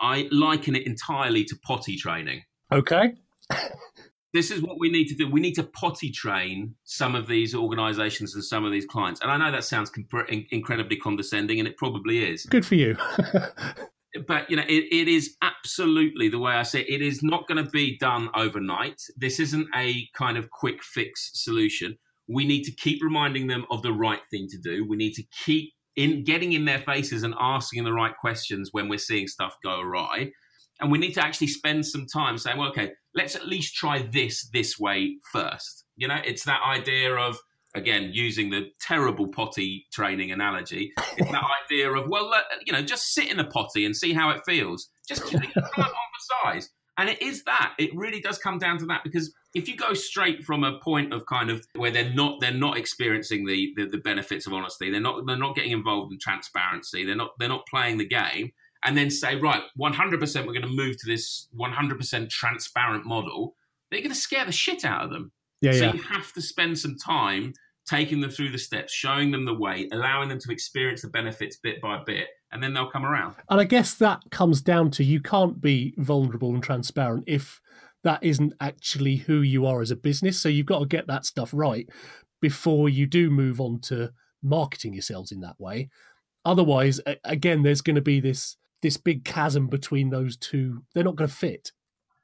I 0.00 0.28
liken 0.30 0.76
it 0.76 0.86
entirely 0.86 1.44
to 1.44 1.56
potty 1.64 1.96
training. 1.96 2.42
Okay. 2.72 3.14
This 4.32 4.50
is 4.50 4.60
what 4.60 4.78
we 4.78 4.90
need 4.90 5.06
to 5.06 5.14
do. 5.14 5.30
We 5.30 5.40
need 5.40 5.54
to 5.54 5.62
potty 5.62 6.10
train 6.10 6.74
some 6.84 7.14
of 7.14 7.26
these 7.26 7.54
organisations 7.54 8.34
and 8.34 8.44
some 8.44 8.64
of 8.64 8.72
these 8.72 8.84
clients. 8.84 9.20
And 9.22 9.30
I 9.30 9.38
know 9.38 9.50
that 9.50 9.64
sounds 9.64 9.88
comp- 9.88 10.28
in- 10.28 10.46
incredibly 10.50 10.96
condescending, 10.96 11.58
and 11.58 11.66
it 11.66 11.76
probably 11.78 12.30
is. 12.30 12.44
Good 12.44 12.66
for 12.66 12.74
you. 12.74 12.96
But 14.26 14.50
you 14.50 14.56
know, 14.56 14.62
it, 14.62 14.84
it 14.90 15.08
is 15.08 15.36
absolutely 15.42 16.28
the 16.28 16.38
way 16.38 16.52
I 16.52 16.62
say 16.62 16.80
it. 16.80 16.88
It 16.88 17.02
is 17.02 17.22
not 17.22 17.46
going 17.48 17.62
to 17.62 17.70
be 17.70 17.98
done 17.98 18.30
overnight. 18.34 19.02
This 19.16 19.40
isn't 19.40 19.68
a 19.74 20.08
kind 20.14 20.38
of 20.38 20.50
quick 20.50 20.82
fix 20.82 21.30
solution. 21.34 21.98
We 22.28 22.46
need 22.46 22.62
to 22.64 22.72
keep 22.72 23.02
reminding 23.02 23.46
them 23.46 23.66
of 23.70 23.82
the 23.82 23.92
right 23.92 24.22
thing 24.30 24.48
to 24.50 24.58
do. 24.58 24.86
We 24.88 24.96
need 24.96 25.12
to 25.14 25.22
keep 25.44 25.72
in 25.96 26.24
getting 26.24 26.52
in 26.52 26.64
their 26.64 26.78
faces 26.78 27.22
and 27.22 27.34
asking 27.38 27.84
the 27.84 27.92
right 27.92 28.16
questions 28.16 28.70
when 28.72 28.88
we're 28.88 28.98
seeing 28.98 29.28
stuff 29.28 29.56
go 29.62 29.80
awry. 29.80 30.32
And 30.80 30.90
we 30.90 30.98
need 30.98 31.14
to 31.14 31.24
actually 31.24 31.46
spend 31.48 31.86
some 31.86 32.06
time 32.06 32.38
saying, 32.38 32.58
well, 32.58 32.68
okay, 32.68 32.92
let's 33.14 33.34
at 33.34 33.46
least 33.46 33.74
try 33.74 34.02
this 34.02 34.48
this 34.52 34.78
way 34.78 35.16
first. 35.32 35.84
You 35.96 36.08
know, 36.08 36.18
it's 36.24 36.44
that 36.44 36.60
idea 36.66 37.14
of 37.14 37.38
again 37.74 38.10
using 38.12 38.50
the 38.50 38.70
terrible 38.80 39.28
potty 39.28 39.86
training 39.92 40.32
analogy. 40.32 40.92
It's 41.16 41.30
that 41.30 41.44
idea 41.64 41.90
of 41.92 42.08
well, 42.08 42.28
let, 42.28 42.44
you 42.64 42.72
know, 42.72 42.82
just 42.82 43.14
sit 43.14 43.30
in 43.30 43.40
a 43.40 43.44
potty 43.44 43.84
and 43.84 43.96
see 43.96 44.12
how 44.12 44.30
it 44.30 44.42
feels. 44.44 44.88
Just 45.08 45.32
you 45.32 45.38
know, 45.38 45.46
come 45.54 45.84
on 45.84 45.86
the 45.86 46.52
size. 46.52 46.70
And 46.98 47.10
it 47.10 47.20
is 47.20 47.44
that. 47.44 47.74
It 47.78 47.94
really 47.94 48.20
does 48.20 48.38
come 48.38 48.58
down 48.58 48.78
to 48.78 48.86
that 48.86 49.04
because 49.04 49.34
if 49.54 49.68
you 49.68 49.76
go 49.76 49.92
straight 49.92 50.44
from 50.44 50.64
a 50.64 50.78
point 50.80 51.12
of 51.12 51.26
kind 51.26 51.50
of 51.50 51.66
where 51.74 51.90
they're 51.90 52.12
not 52.12 52.40
they're 52.40 52.52
not 52.52 52.78
experiencing 52.78 53.46
the, 53.46 53.72
the 53.76 53.86
the 53.86 53.98
benefits 53.98 54.46
of 54.46 54.52
honesty, 54.52 54.90
they're 54.90 55.00
not 55.00 55.26
they're 55.26 55.36
not 55.36 55.54
getting 55.54 55.72
involved 55.72 56.12
in 56.12 56.18
transparency, 56.18 57.04
they're 57.04 57.16
not 57.16 57.32
they're 57.38 57.48
not 57.48 57.66
playing 57.66 57.98
the 57.98 58.06
game, 58.06 58.52
and 58.86 58.96
then 58.96 59.10
say 59.10 59.36
right, 59.36 59.62
one 59.74 59.92
hundred 59.92 60.20
percent, 60.20 60.46
we're 60.46 60.54
going 60.54 60.62
to 60.62 60.68
move 60.68 60.96
to 60.96 61.06
this 61.06 61.48
one 61.52 61.72
hundred 61.72 61.98
percent 61.98 62.30
transparent 62.30 63.04
model. 63.04 63.54
They're 63.90 64.00
going 64.00 64.10
to 64.10 64.16
scare 64.16 64.46
the 64.46 64.52
shit 64.52 64.84
out 64.84 65.04
of 65.04 65.10
them. 65.10 65.32
Yeah, 65.60 65.72
so 65.72 65.84
yeah. 65.84 65.94
you 65.94 66.02
have 66.02 66.32
to 66.32 66.40
spend 66.40 66.78
some 66.78 66.96
time 66.96 67.52
taking 67.88 68.20
them 68.20 68.30
through 68.30 68.50
the 68.50 68.58
steps, 68.58 68.92
showing 68.92 69.30
them 69.30 69.44
the 69.44 69.54
way, 69.54 69.88
allowing 69.92 70.28
them 70.28 70.38
to 70.40 70.50
experience 70.50 71.02
the 71.02 71.08
benefits 71.08 71.56
bit 71.56 71.80
by 71.80 72.02
bit, 72.04 72.28
and 72.50 72.62
then 72.62 72.74
they'll 72.74 72.90
come 72.90 73.04
around. 73.04 73.36
And 73.48 73.60
I 73.60 73.64
guess 73.64 73.94
that 73.94 74.22
comes 74.30 74.60
down 74.60 74.90
to 74.92 75.04
you 75.04 75.20
can't 75.20 75.60
be 75.60 75.94
vulnerable 75.98 76.54
and 76.54 76.62
transparent 76.62 77.24
if 77.26 77.60
that 78.04 78.22
isn't 78.22 78.54
actually 78.60 79.16
who 79.16 79.40
you 79.40 79.66
are 79.66 79.82
as 79.82 79.90
a 79.90 79.96
business. 79.96 80.40
So 80.40 80.48
you've 80.48 80.66
got 80.66 80.80
to 80.80 80.86
get 80.86 81.06
that 81.06 81.24
stuff 81.26 81.50
right 81.52 81.88
before 82.40 82.88
you 82.88 83.06
do 83.06 83.30
move 83.30 83.60
on 83.60 83.80
to 83.82 84.12
marketing 84.42 84.92
yourselves 84.92 85.32
in 85.32 85.40
that 85.40 85.58
way. 85.58 85.88
Otherwise, 86.44 87.00
again, 87.24 87.62
there's 87.62 87.80
going 87.80 87.96
to 87.96 88.02
be 88.02 88.20
this 88.20 88.56
this 88.82 88.96
big 88.96 89.24
chasm 89.24 89.68
between 89.68 90.10
those 90.10 90.36
two. 90.36 90.82
They're 90.94 91.04
not 91.04 91.16
going 91.16 91.28
to 91.28 91.34
fit. 91.34 91.72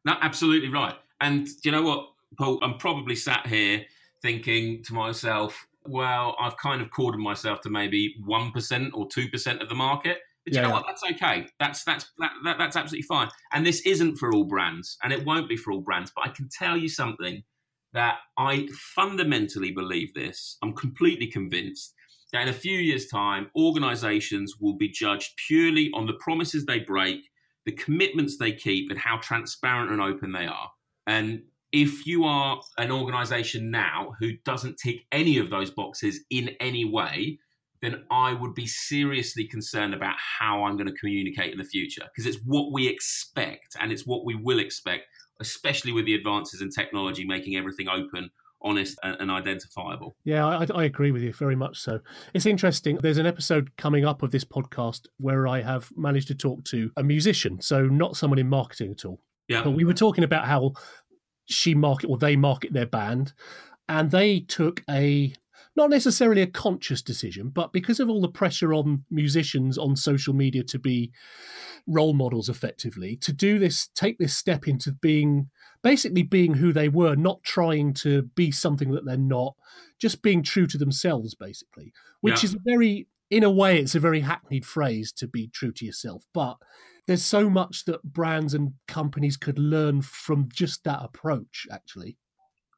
No, 0.05 0.17
absolutely 0.21 0.69
right. 0.69 0.95
And 1.21 1.47
do 1.47 1.53
you 1.65 1.73
know 1.73 1.83
what, 1.83 2.09
Paul? 2.39 2.59
I'm 2.63 2.79
probably 2.79 3.17
sat 3.17 3.47
here 3.47 3.85
thinking 4.21 4.83
to 4.85 4.95
myself, 4.95 5.67
well, 5.87 6.37
I've 6.41 6.57
kind 6.57 6.83
of 6.83 6.91
cordoned 6.91 7.23
myself 7.23 7.61
to 7.63 7.71
maybe 7.71 8.17
one 8.25 8.51
percent 8.53 8.93
or 8.95 9.09
two 9.09 9.29
percent 9.29 9.63
of 9.63 9.69
the 9.69 9.75
market. 9.75 10.19
But 10.45 10.55
you 10.55 10.61
yeah, 10.61 10.69
know 10.69 10.75
what? 10.75 10.85
That's 10.87 11.03
okay. 11.13 11.47
That's 11.61 11.85
that's 11.85 12.11
that, 12.19 12.33
that, 12.45 12.59
that's 12.59 12.77
absolutely 12.77 13.07
fine. 13.07 13.29
And 13.53 13.65
this 13.65 13.81
isn't 13.83 14.17
for 14.17 14.33
all 14.33 14.45
brands, 14.45 14.99
and 15.03 15.13
it 15.13 15.25
won't 15.25 15.49
be 15.49 15.57
for 15.57 15.73
all 15.73 15.81
brands. 15.81 16.13
But 16.15 16.27
I 16.27 16.31
can 16.31 16.49
tell 16.49 16.77
you 16.77 16.89
something 16.89 17.43
that 17.93 18.19
I 18.37 18.69
fundamentally 18.73 19.71
believe 19.71 20.15
this. 20.15 20.57
I'm 20.63 20.73
completely 20.73 21.27
convinced 21.27 21.95
that 22.33 22.43
in 22.43 22.49
a 22.49 22.53
few 22.53 22.79
years' 22.79 23.07
time, 23.07 23.51
organizations 23.57 24.57
will 24.61 24.77
be 24.77 24.89
judged 24.89 25.33
purely 25.47 25.91
on 25.95 26.07
the 26.07 26.15
promises 26.15 26.65
they 26.65 26.79
break, 26.79 27.21
the 27.67 27.73
commitments 27.73 28.39
they 28.39 28.53
keep, 28.53 28.91
and 28.91 28.99
how 28.99 29.19
transparent 29.19 29.91
and 29.91 30.01
open 30.01 30.33
they 30.33 30.47
are. 30.47 30.71
And 31.07 31.43
if 31.73 32.07
you 32.07 32.25
are 32.25 32.61
an 32.79 32.91
organization 32.91 33.71
now 33.71 34.15
who 34.19 34.33
doesn't 34.45 34.79
tick 34.79 35.07
any 35.11 35.39
of 35.39 35.51
those 35.51 35.71
boxes 35.71 36.21
in 36.31 36.51
any 36.61 36.85
way, 36.85 37.39
then 37.81 38.05
I 38.11 38.33
would 38.33 38.55
be 38.55 38.67
seriously 38.67 39.45
concerned 39.45 39.93
about 39.93 40.15
how 40.17 40.65
I'm 40.65 40.77
going 40.77 40.87
to 40.87 40.99
communicate 40.99 41.53
in 41.53 41.59
the 41.59 41.65
future 41.65 42.05
because 42.05 42.27
it's 42.27 42.43
what 42.45 42.73
we 42.73 42.87
expect 42.87 43.77
and 43.81 43.91
it's 43.91 44.07
what 44.07 44.25
we 44.25 44.37
will 44.37 44.61
expect, 44.61 45.07
especially 45.41 45.93
with 45.93 46.07
the 46.07 46.15
advances 46.15 46.63
in 46.63 46.71
technology 46.71 47.27
making 47.27 47.57
everything 47.57 47.89
open 47.89 48.31
honest 48.63 48.99
and, 49.03 49.31
identifiable. 49.31 50.17
Yeah, 50.25 50.47
I, 50.47 50.67
I, 50.75 50.85
agree 50.85 51.11
with 51.11 51.23
you 51.23 51.33
very 51.33 51.57
much 51.57 51.79
so. 51.79 52.01
It's 52.35 52.47
interesting. 52.47 52.99
There's 53.03 53.19
an 53.19 53.27
episode 53.27 53.71
coming 53.77 54.05
up 54.05 54.23
of 54.23 54.31
this 54.31 54.45
podcast 54.45 55.07
where 55.19 55.47
I 55.47 55.63
have 55.63 55.91
managed 55.97 56.29
to 56.29 56.35
talk 56.35 56.65
to 56.67 56.91
a 56.97 57.03
musician, 57.03 57.61
so 57.61 57.87
not 57.87 58.17
someone 58.17 58.39
in 58.39 58.49
marketing 58.49 58.93
at 58.93 59.05
all. 59.05 59.21
Yeah. 59.49 59.63
But 59.63 59.73
we 59.73 59.85
were 59.85 59.95
talking 59.95 60.25
about 60.25 60.47
how 60.47 60.73
she 61.47 61.75
market 61.75 62.09
or 62.09 62.19
they 62.19 62.37
market 62.37 62.73
their 62.73 62.87
band, 62.87 63.33
and 63.89 64.11
they 64.11 64.41
took 64.41 64.83
a 64.89 65.35
not 65.75 65.91
necessarily 65.91 66.43
a 66.43 66.47
conscious 66.47 67.03
decision, 67.03 67.49
but 67.49 67.73
because 67.73 67.99
of 67.99 68.11
all 68.11 68.21
the 68.21 68.29
pressure 68.29 68.75
on 68.75 69.05
musicians 69.11 69.79
on 69.79 69.97
social 69.97 70.35
media 70.35 70.63
to 70.65 70.79
be 70.79 71.11
role 71.87 72.13
models 72.13 72.49
effectively, 72.49 73.17
to 73.17 73.33
do 73.33 73.59
this, 73.59 73.89
take 73.95 74.19
this 74.19 74.37
step 74.37 74.69
into 74.69 74.93
being 74.93 75.49
basically 75.83 76.23
being 76.23 76.55
who 76.55 76.73
they 76.73 76.89
were, 76.89 77.17
not 77.17 77.43
trying 77.43 77.93
to 77.93 78.23
be 78.35 78.51
something 78.51 78.93
that 78.93 79.05
they're 79.05 79.17
not, 79.17 79.55
just 79.99 80.23
being 80.23 80.43
true 80.43 80.67
to 80.67 80.79
themselves, 80.79 81.35
basically, 81.35 81.93
which 82.21 82.43
yeah. 82.43 82.51
is 82.51 82.55
a 82.55 82.59
very, 82.65 83.09
in 83.31 83.43
a 83.43 83.51
way, 83.51 83.79
it's 83.79 83.95
a 83.95 84.01
very 84.01 84.21
hackneyed 84.21 84.65
phrase 84.65 85.13
to 85.13 85.27
be 85.27 85.49
true 85.49 85.73
to 85.73 85.85
yourself. 85.85 86.25
But 86.33 86.57
there's 87.07 87.25
so 87.25 87.51
much 87.51 87.85
that 87.87 88.03
brands 88.05 88.55
and 88.55 88.75
companies 88.87 89.37
could 89.37 89.59
learn 89.59 90.03
from 90.03 90.49
just 90.53 90.85
that 90.85 91.03
approach, 91.03 91.67
actually. 91.71 92.17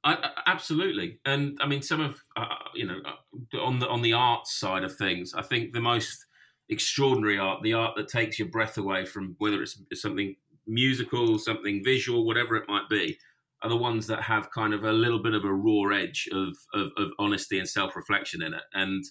I, 0.04 0.30
absolutely, 0.46 1.18
and 1.24 1.58
I 1.62 1.66
mean, 1.66 1.80
some 1.80 2.00
of 2.00 2.20
uh, 2.36 2.44
you 2.74 2.86
know, 2.86 2.98
uh, 3.04 3.58
on 3.60 3.78
the 3.78 3.88
on 3.88 4.02
the 4.02 4.12
art 4.12 4.46
side 4.46 4.84
of 4.84 4.94
things, 4.96 5.32
I 5.34 5.42
think 5.42 5.72
the 5.72 5.80
most 5.80 6.26
extraordinary 6.68 7.38
art, 7.38 7.62
the 7.62 7.72
art 7.72 7.94
that 7.96 8.08
takes 8.08 8.38
your 8.38 8.48
breath 8.48 8.78
away 8.78 9.04
from 9.04 9.34
whether 9.38 9.62
it's 9.62 9.78
something 9.94 10.36
musical, 10.66 11.38
something 11.38 11.82
visual, 11.84 12.26
whatever 12.26 12.56
it 12.56 12.68
might 12.68 12.88
be, 12.88 13.18
are 13.62 13.68
the 13.70 13.76
ones 13.76 14.06
that 14.06 14.22
have 14.22 14.50
kind 14.50 14.74
of 14.74 14.84
a 14.84 14.92
little 14.92 15.22
bit 15.22 15.34
of 15.34 15.44
a 15.44 15.52
raw 15.52 15.88
edge 15.94 16.28
of, 16.32 16.54
of, 16.74 16.90
of 16.96 17.10
honesty 17.18 17.58
and 17.58 17.68
self 17.68 17.96
reflection 17.96 18.42
in 18.42 18.54
it. 18.54 18.62
And 18.74 19.04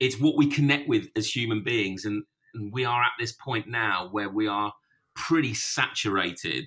it's 0.00 0.20
what 0.20 0.36
we 0.36 0.48
connect 0.48 0.88
with 0.88 1.08
as 1.16 1.34
human 1.34 1.62
beings. 1.62 2.04
And, 2.04 2.24
and 2.54 2.72
we 2.72 2.84
are 2.84 3.02
at 3.02 3.12
this 3.18 3.32
point 3.32 3.68
now 3.68 4.08
where 4.10 4.28
we 4.28 4.48
are 4.48 4.72
pretty 5.14 5.54
saturated 5.54 6.66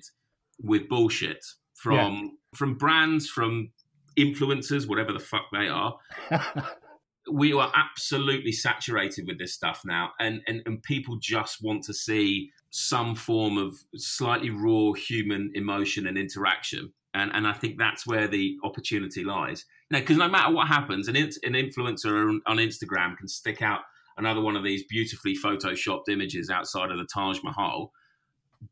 with 0.62 0.88
bullshit 0.88 1.44
from 1.74 2.14
yeah. 2.22 2.28
from 2.54 2.76
brands, 2.76 3.28
from 3.28 3.70
influencers, 4.18 4.88
whatever 4.88 5.12
the 5.12 5.18
fuck 5.18 5.46
they 5.52 5.68
are. 5.68 5.96
we 7.32 7.52
are 7.52 7.72
absolutely 7.74 8.52
saturated 8.52 9.26
with 9.26 9.38
this 9.38 9.54
stuff 9.54 9.82
now, 9.84 10.10
and, 10.18 10.42
and 10.46 10.62
and 10.66 10.82
people 10.82 11.16
just 11.20 11.62
want 11.62 11.82
to 11.84 11.94
see 11.94 12.50
some 12.70 13.14
form 13.14 13.56
of 13.56 13.76
slightly 13.96 14.50
raw 14.50 14.92
human 14.92 15.50
emotion 15.54 16.06
and 16.06 16.18
interaction. 16.18 16.92
And, 17.16 17.30
and 17.32 17.46
I 17.46 17.52
think 17.52 17.78
that's 17.78 18.04
where 18.04 18.26
the 18.26 18.56
opportunity 18.64 19.22
lies. 19.22 19.64
You 19.88 19.94
know, 19.94 20.00
because 20.00 20.16
no 20.16 20.28
matter 20.28 20.52
what 20.52 20.66
happens, 20.66 21.06
an, 21.06 21.14
an 21.14 21.30
influencer 21.52 22.38
on 22.44 22.56
Instagram 22.56 23.16
can 23.16 23.28
stick 23.28 23.62
out 23.62 23.82
another 24.16 24.40
one 24.40 24.56
of 24.56 24.64
these 24.64 24.82
beautifully 24.88 25.36
photoshopped 25.36 26.08
images 26.08 26.50
outside 26.50 26.90
of 26.90 26.98
the 26.98 27.06
Taj 27.06 27.38
Mahal, 27.44 27.92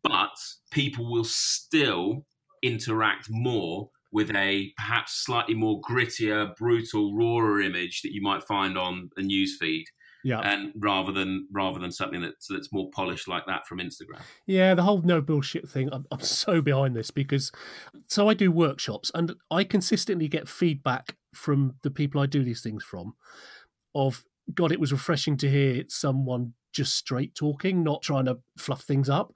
but 0.03 0.37
people 0.73 1.11
will 1.11 1.25
still 1.25 2.27
interact 2.63 3.29
more 3.31 3.91
with 4.13 4.31
a 4.35 4.73
perhaps 4.77 5.15
slightly 5.15 5.55
more 5.55 5.81
grittier, 5.81 6.55
brutal, 6.57 7.15
rawer 7.17 7.61
image 7.61 8.03
that 8.03 8.13
you 8.13 8.23
might 8.23 8.43
find 8.43 8.77
on 8.77 9.11
a 9.17 9.23
news 9.23 9.57
feed 9.59 9.87
yeah. 10.25 10.41
and 10.41 10.73
rather 10.77 11.13
than 11.13 11.49
rather 11.51 11.79
than 11.79 11.91
something 11.91 12.21
that's 12.21 12.47
that's 12.49 12.73
more 12.73 12.91
polished 12.91 13.29
like 13.29 13.47
that 13.47 13.67
from 13.67 13.79
instagram. 13.79 14.21
Yeah 14.47 14.75
the 14.75 14.83
whole 14.83 15.03
no 15.03 15.21
bullshit 15.21 15.69
thing 15.69 15.89
I'm, 15.93 16.07
I'm 16.11 16.21
so 16.21 16.61
behind 16.61 16.97
this 16.97 17.11
because 17.11 17.51
so 18.09 18.29
i 18.29 18.35
do 18.35 18.51
workshops 18.51 19.11
and 19.15 19.35
i 19.51 19.65
consistently 19.65 20.29
get 20.29 20.49
feedback 20.49 21.17
from 21.35 21.75
the 21.83 21.91
people 21.91 22.21
i 22.21 22.27
do 22.27 22.45
these 22.45 22.63
things 22.63 22.85
from 22.85 23.15
of 23.95 24.25
god 24.55 24.73
it 24.73 24.81
was 24.81 24.93
refreshing 24.93 25.37
to 25.39 25.51
hear 25.51 25.85
someone 25.89 26.55
just 26.73 26.95
straight 26.95 27.35
talking 27.35 27.83
not 27.83 28.03
trying 28.03 28.25
to 28.25 28.39
fluff 28.57 28.83
things 28.83 29.09
up 29.09 29.33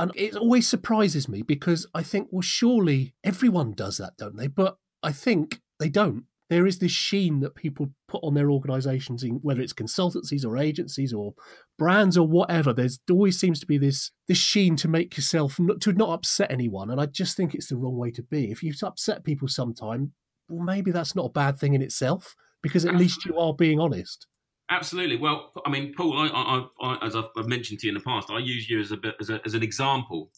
and 0.00 0.12
it 0.14 0.34
always 0.34 0.66
surprises 0.66 1.28
me 1.28 1.42
because 1.42 1.86
i 1.94 2.02
think 2.02 2.28
well 2.30 2.42
surely 2.42 3.14
everyone 3.22 3.72
does 3.72 3.98
that 3.98 4.16
don't 4.18 4.36
they? 4.36 4.46
But 4.46 4.76
i 5.02 5.12
think 5.12 5.60
they 5.78 5.88
don't. 5.88 6.24
There 6.50 6.66
is 6.66 6.80
this 6.80 6.90
sheen 6.90 7.40
that 7.40 7.54
people 7.54 7.90
put 8.08 8.24
on 8.24 8.34
their 8.34 8.50
organizations 8.50 9.24
whether 9.40 9.60
it's 9.60 9.72
consultancies 9.72 10.44
or 10.44 10.58
agencies 10.58 11.12
or 11.12 11.34
brands 11.78 12.18
or 12.18 12.26
whatever 12.26 12.72
there's 12.72 12.98
there 13.06 13.14
always 13.14 13.38
seems 13.38 13.60
to 13.60 13.66
be 13.66 13.78
this 13.78 14.10
this 14.26 14.38
sheen 14.38 14.76
to 14.76 14.88
make 14.88 15.16
yourself 15.16 15.58
not, 15.60 15.80
to 15.80 15.92
not 15.92 16.10
upset 16.10 16.50
anyone. 16.50 16.90
And 16.90 17.00
i 17.00 17.06
just 17.06 17.36
think 17.36 17.54
it's 17.54 17.68
the 17.68 17.76
wrong 17.76 17.96
way 17.96 18.10
to 18.10 18.22
be. 18.22 18.50
If 18.50 18.62
you 18.62 18.72
upset 18.82 19.24
people 19.24 19.48
sometime 19.48 20.12
well 20.48 20.64
maybe 20.64 20.90
that's 20.90 21.14
not 21.14 21.26
a 21.26 21.30
bad 21.42 21.58
thing 21.58 21.74
in 21.74 21.82
itself 21.82 22.34
because 22.62 22.84
at 22.84 22.96
least 22.96 23.20
mm-hmm. 23.20 23.34
you 23.34 23.38
are 23.38 23.54
being 23.54 23.80
honest 23.80 24.26
Absolutely. 24.70 25.16
Well, 25.16 25.50
I 25.66 25.70
mean, 25.70 25.92
Paul, 25.96 26.16
I, 26.16 26.28
I, 26.28 26.66
I, 26.80 27.06
as 27.06 27.16
I've 27.16 27.46
mentioned 27.46 27.80
to 27.80 27.86
you 27.86 27.90
in 27.90 27.98
the 27.98 28.04
past, 28.04 28.30
I 28.30 28.38
use 28.38 28.70
you 28.70 28.80
as 28.80 28.92
a 28.92 28.96
bit 28.96 29.16
as, 29.20 29.28
a, 29.28 29.40
as 29.44 29.54
an 29.54 29.62
example 29.62 30.30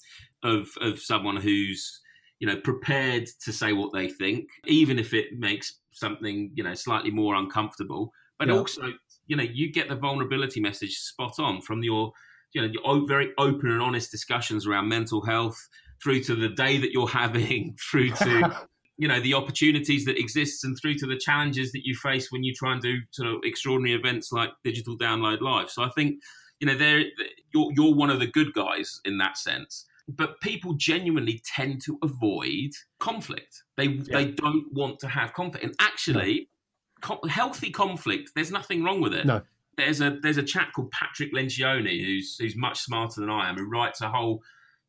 of 0.43 0.69
of 0.81 0.99
someone 0.99 1.37
who's 1.37 2.01
you 2.39 2.47
know 2.47 2.57
prepared 2.57 3.29
to 3.45 3.53
say 3.53 3.73
what 3.73 3.93
they 3.93 4.09
think, 4.09 4.49
even 4.67 4.99
if 4.99 5.13
it 5.13 5.39
makes 5.39 5.81
something 5.93 6.51
you 6.55 6.65
know 6.65 6.75
slightly 6.75 7.11
more 7.11 7.35
uncomfortable 7.35 8.13
but 8.39 8.49
yeah. 8.49 8.55
also 8.55 8.83
you 9.27 9.37
know 9.37 9.43
you 9.43 9.73
get 9.73 9.89
the 9.89 9.95
vulnerability 9.95 10.61
message 10.61 10.97
spot 10.97 11.39
on 11.39 11.61
from 11.61 11.83
your 11.83 12.13
you 12.53 12.61
know 12.61 12.69
your 12.73 13.07
very 13.07 13.31
open 13.39 13.71
and 13.71 13.81
honest 13.81 14.11
discussions 14.11 14.67
around 14.67 14.89
mental 14.89 15.25
health 15.25 15.57
through 16.03 16.21
to 16.21 16.35
the 16.35 16.49
day 16.49 16.79
that 16.79 16.91
you're 16.93 17.09
having 17.23 17.77
through 17.91 18.11
to 18.11 18.67
you 18.99 19.09
know 19.09 19.21
the 19.21 19.35
opportunities 19.35 20.05
that 20.05 20.19
exists 20.19 20.65
and 20.65 20.77
through 20.81 20.95
to 20.95 21.07
the 21.07 21.17
challenges 21.17 21.73
that 21.73 21.85
you 21.85 21.95
face 21.95 22.31
when 22.31 22.45
you 22.45 22.53
try 22.55 22.73
and 22.73 22.83
do 22.83 22.99
sort 23.11 23.29
of 23.29 23.41
extraordinary 23.45 23.99
events 23.99 24.33
like 24.33 24.51
digital 24.65 24.97
download 24.97 25.41
live 25.41 25.71
so 25.71 25.83
i 25.83 25.89
think 25.91 26.21
you 26.61 26.67
know 26.67 26.77
there 26.77 27.03
you're, 27.55 27.71
you're 27.77 27.95
one 27.95 28.11
of 28.11 28.21
the 28.21 28.27
good 28.27 28.53
guys 28.53 29.01
in 29.05 29.19
that 29.19 29.37
sense 29.37 29.87
but 30.09 30.41
people 30.41 30.75
genuinely 30.75 31.41
tend 31.45 31.81
to 31.83 31.99
avoid 32.03 32.71
conflict. 32.99 33.63
They 33.77 33.87
yeah. 33.87 34.03
they 34.13 34.25
don't 34.33 34.67
want 34.73 34.99
to 35.01 35.09
have 35.09 35.33
conflict, 35.33 35.65
and 35.65 35.75
actually, 35.81 36.49
no. 37.03 37.17
co- 37.17 37.29
healthy 37.29 37.71
conflict. 37.71 38.33
There's 38.35 38.51
nothing 38.51 38.83
wrong 38.83 39.01
with 39.01 39.15
it. 39.15 39.27
No. 39.27 39.43
There's 39.77 40.01
a 40.01 40.19
there's 40.23 40.39
a 40.39 40.43
chap 40.43 40.73
called 40.75 40.91
Patrick 40.91 41.33
Lencioni 41.33 42.05
who's 42.05 42.37
who's 42.39 42.57
much 42.57 42.81
smarter 42.81 43.21
than 43.21 43.31
I 43.31 43.49
am 43.49 43.57
who 43.57 43.69
writes 43.69 44.01
a 44.01 44.09
whole 44.09 44.43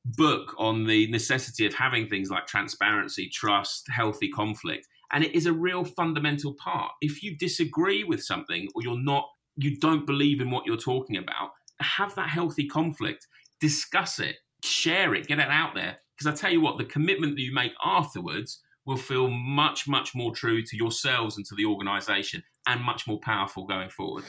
book 0.06 0.54
on 0.58 0.86
the 0.86 1.08
necessity 1.08 1.66
of 1.66 1.74
having 1.74 2.08
things 2.08 2.30
like 2.30 2.46
transparency, 2.46 3.30
trust, 3.30 3.88
healthy 3.90 4.30
conflict, 4.30 4.88
and 5.12 5.24
it 5.24 5.34
is 5.36 5.46
a 5.46 5.54
real 5.54 5.86
fundamental 5.86 6.54
part. 6.56 6.92
If 7.02 7.24
you 7.24 7.38
disagree 7.38 8.04
with 8.04 8.24
something 8.24 8.68
or 8.76 8.82
you're 8.82 9.00
not 9.00 9.26
you 9.56 9.78
don't 9.78 10.06
believe 10.06 10.42
in 10.42 10.50
what 10.50 10.66
you're 10.66 10.78
talking 10.78 11.18
about, 11.18 11.52
have 11.80 12.16
that 12.16 12.30
healthy 12.30 12.68
conflict, 12.68 13.28
discuss 13.60 14.20
it, 14.20 14.38
share 14.64 15.14
it, 15.14 15.28
get 15.28 15.40
it 15.40 15.50
out 15.50 15.76
there. 15.76 15.98
Because 16.16 16.32
I 16.32 16.36
tell 16.40 16.52
you 16.52 16.62
what, 16.62 16.78
the 16.78 16.86
commitment 16.86 17.36
that 17.36 17.42
you 17.42 17.54
make 17.54 17.74
afterwards 17.84 18.62
will 18.86 18.98
feel 18.98 19.30
much, 19.30 19.88
much 19.88 20.14
more 20.14 20.34
true 20.34 20.62
to 20.64 20.78
yourselves 20.78 21.38
and 21.38 21.46
to 21.46 21.56
the 21.56 21.66
organization 21.66 22.44
and 22.68 22.82
much 22.82 23.08
more 23.08 23.20
powerful 23.20 23.66
going 23.66 23.90
forward. 23.90 24.24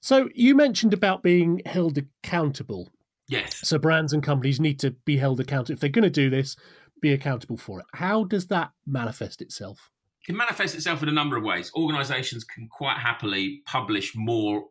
So 0.00 0.28
you 0.34 0.54
mentioned 0.54 0.94
about 0.94 1.22
being 1.22 1.60
held 1.66 1.98
accountable. 1.98 2.88
Yes. 3.28 3.60
So 3.68 3.78
brands 3.78 4.12
and 4.12 4.22
companies 4.22 4.58
need 4.58 4.80
to 4.80 4.92
be 5.04 5.18
held 5.18 5.40
accountable. 5.40 5.74
If 5.74 5.80
they're 5.80 5.90
going 5.90 6.04
to 6.04 6.10
do 6.10 6.30
this, 6.30 6.56
be 7.00 7.12
accountable 7.12 7.56
for 7.56 7.80
it. 7.80 7.86
How 7.94 8.24
does 8.24 8.46
that 8.48 8.70
manifest 8.86 9.42
itself? 9.42 9.90
It 10.22 10.26
can 10.26 10.36
manifest 10.36 10.74
itself 10.74 11.02
in 11.02 11.08
a 11.08 11.12
number 11.12 11.36
of 11.36 11.44
ways. 11.44 11.70
Organizations 11.74 12.44
can 12.44 12.68
quite 12.68 12.98
happily 12.98 13.62
publish 13.66 14.14
more 14.16 14.64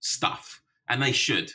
stuff 0.00 0.62
and 0.88 1.02
they 1.02 1.12
should. 1.12 1.50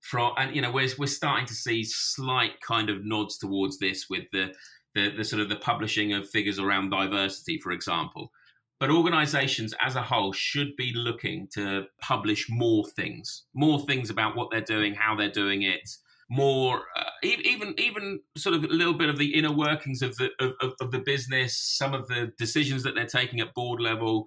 From 0.00 0.32
and 0.36 0.54
you 0.54 0.60
know 0.60 0.72
we're 0.72 0.88
we're 0.98 1.06
starting 1.06 1.46
to 1.46 1.54
see 1.54 1.84
slight 1.84 2.60
kind 2.60 2.90
of 2.90 3.04
nods 3.04 3.38
towards 3.38 3.78
this 3.78 4.06
with 4.10 4.24
the 4.32 4.52
the, 4.94 5.10
the 5.16 5.24
sort 5.24 5.40
of 5.40 5.48
the 5.48 5.56
publishing 5.56 6.12
of 6.12 6.28
figures 6.28 6.58
around 6.58 6.90
diversity, 6.90 7.58
for 7.58 7.70
example. 7.70 8.32
But 8.80 8.90
organizations 8.90 9.74
as 9.80 9.94
a 9.94 10.02
whole 10.02 10.32
should 10.32 10.74
be 10.76 10.92
looking 10.94 11.48
to 11.54 11.84
publish 12.00 12.48
more 12.50 12.84
things, 12.84 13.44
more 13.54 13.78
things 13.86 14.10
about 14.10 14.36
what 14.36 14.50
they're 14.50 14.60
doing, 14.60 14.94
how 14.94 15.14
they're 15.14 15.30
doing 15.30 15.62
it, 15.62 15.88
more 16.28 16.86
uh, 16.96 17.04
even 17.22 17.74
even 17.78 18.20
sort 18.36 18.56
of 18.56 18.64
a 18.64 18.68
little 18.68 18.94
bit 18.94 19.08
of 19.08 19.18
the 19.18 19.34
inner 19.34 19.52
workings 19.52 20.02
of 20.02 20.16
the 20.16 20.30
of, 20.40 20.72
of, 20.80 20.90
the 20.90 20.98
business, 20.98 21.56
some 21.56 21.94
of 21.94 22.08
the 22.08 22.32
decisions 22.38 22.82
that 22.82 22.94
they're 22.94 23.06
taking 23.06 23.40
at 23.40 23.54
board 23.54 23.80
level. 23.80 24.26